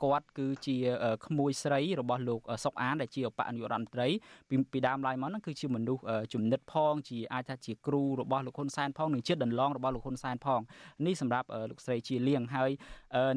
[0.03, 0.77] គាត់គឺជា
[1.25, 4.07] ក្មួយស្រីរបស់លោកសុកអានដែលជាឧបនាយករដ្ឋមន្ត្រី
[4.49, 6.03] ពីពីដើមឡើយមកហ្នឹងគឺជាមនុស្ស
[6.33, 10.61] ជំនិតផងជាអាចថាជាគ្រូរបស់លោកហ៊ុនសែនផងនិងជាដន្លងរបស់លោកហ៊ុនសែនផង
[11.05, 12.71] នេះសម្រាប់លោកស្រីជាលៀងហើយ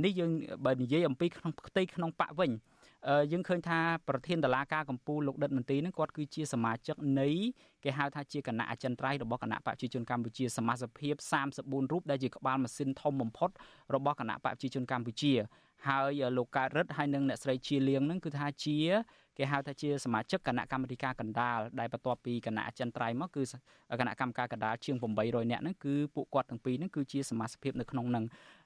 [0.05, 0.31] នេះយើង
[0.67, 2.53] បើនិយាយអំពីក្នុងផ្ទៃក្នុងបកវិញ
[3.33, 3.79] យើងឃើញថា
[4.09, 7.29] ប្រធានតឡាការកម្ពុជាលោកដិតមន្ទីនឹងគាត់គឺជាសមាជិកនៃ
[7.85, 11.15] គេហៅថាជាគណៈអចិន្ត្រៃយ៍របស់គណៈបព្វជិជនកម្ពុជាសមាជិកភាព
[11.55, 13.51] 34រូបដែលជាក្បាលម៉ាស៊ីនធំបំផុត
[13.95, 15.33] របស់គណៈបព្វជិជនកម្ពុជា
[15.89, 18.79] ហើយលោកកើតរិទ្ធហើយនិងអ្នកស្រីជាលៀងនឹងគឺថាជា
[19.39, 23.43] គេហៅថាជាសមាជិកគណៈកម្មាធិការកណ្ដាលដែលបន្ទាប់ពីគណៈអចិន្ត្រៃយ៍មកគឺ
[24.01, 28.25] គណៈកម្មការកណ្ដាលជាង800នាក់ហ្នឹងគឺពួកគាត់ទាំងពីរហ្នឹងគឺជាសមាជិកភាពនៅក្នុងហ្នឹង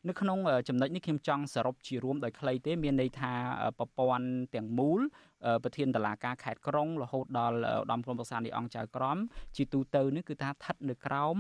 [0.09, 3.33] នៅក្នុងចំណុចនេះខ្ញុំចង់សរុបជារួមដោយខ្លីទេមានន័យថា
[3.79, 5.01] ប្រព័ន្ធទាំងមូល
[5.63, 9.17] ប្រធានតឡាការខេត្តក្រុងរហូតដល់ឧត្តមក្រុមប្រឹក្សានៃអង្គចៅក្រម
[9.57, 11.37] ជាទូទៅនេះគឺថាស្ថិតនៅក្រោម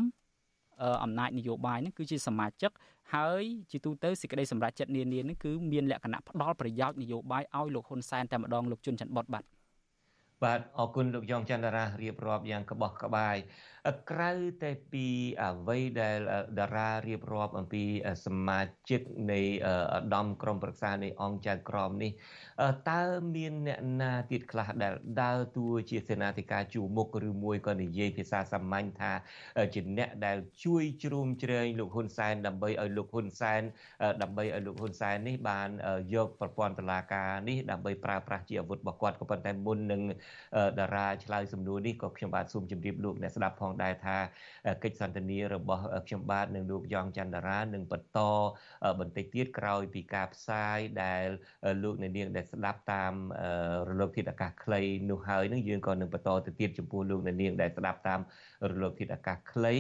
[1.04, 2.70] អំណាចនយោបាយនេះគឺជាសមាជិក
[3.14, 9.44] ហើយជាទូទៅសេចក្តីសម្រេចចិត្តនានានេះគឺមានលក្ខណៈផ្ដល់ប្រយោជន៍នយោបាយឲ្យលោកហ៊ុនសែនតែម្ដងលោកជុនច័ន្ទបតបាទ
[10.44, 13.36] បាទអរគុណលោកយ៉ងច័ន្ទរារៀបរាប់យ៉ាងក្បោះក្បាយ
[14.10, 14.30] ក្រៅ
[14.62, 15.06] តែពី
[15.42, 16.18] អ្វីដែល
[16.58, 17.84] តារារៀបរាប់អំពី
[18.26, 19.00] សមាជិក
[19.32, 19.40] នៃ
[19.96, 22.10] ឧត្តមក្រុមប្រឹក្សានៃអង្គចៅក្រមនេះ
[22.90, 23.02] តើ
[23.34, 29.12] មានអ្នកណាទៀតខ្លះដែលដើរតួជាសេនាធិការជួមុខឬមួយក៏និយាយភាសាសាមញ្ញថា
[29.74, 33.62] ជាអ្នកដែលជួយជ្រោមជ្រែងលោកហ៊ុនសែនដើម្បីឲ្យលោកហ៊ុនសែន
[34.22, 35.68] ដើម្បីឲ្យលោកហ៊ុនសែននេះបាន
[36.14, 40.02] យកប្រព័ន្ធតុលាការនេះដើម្បីប្រើប្រាស់ជាអាវុធរបស់គាត់ក៏ប៉ុន្តែមុននឹង
[40.78, 44.16] តារាឆ្លើយសំណួរនេះក៏ខ្ញុំបាទសូមជម្រាបលោកអ្នកស្ដាប់ផងដែរថា
[44.82, 48.18] កិច្ចសន្ទនារបស់ខ្ញុំបាទនិងលោកយ៉ងច័ន្ទរានឹងបន្ត
[49.00, 51.26] បន្តិចទៀតក្រោយពីការផ្សាយដែល
[51.82, 53.12] លោកអ្នកនាងដែលស្ដាប់តាម
[53.88, 58.20] រលកធាតុអាកាសខ្លីនោះហើយនឹងយើងក៏នឹងបន្តទៅទៀតចំពោះលោកអ្នកនាងដែលស្ដាប់តាម
[58.70, 59.74] រលកធាតុអាកាសខ្លី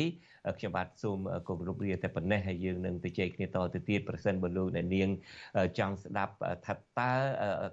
[0.58, 1.18] ខ្ញុំបាទសូម
[1.48, 5.08] គោរពលាតែប៉ុណ្ណេះហើយយើងនឹងទៅជែកគ្នាតទៅទៀតប្រសិនបើលោកអ្នកនាង
[5.78, 6.34] ចង់ស្ដាប់
[6.66, 7.12] ថាតើ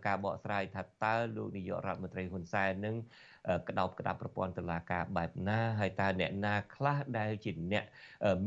[0.08, 2.96] ការបកស្រាយថាតើលោកនាយករដ្ឋមន្ត្រីហ៊ុនសែននឹង
[3.70, 7.84] ក្តោបក្តាប់ប្រព័ន្ធតុលាការបែបណាហើយតើអ្នកណាខ្លះដែលជាអ្នក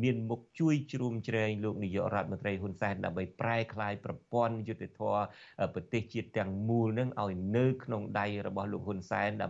[0.02, 5.00] មានមុខជួយជ្រោមជ្រែងលោកនាយករដ្ឋមន្ត្រីហ៊ុនសែនដើម្បីប្រែក្លាយប្រព័ន្ធយុតិធធ
[5.74, 9.30] ប្រទេសជាតិទាំងមូលនឹងឲ្យនៅក្នុងដៃរបស់លោកហ៊ុនសែន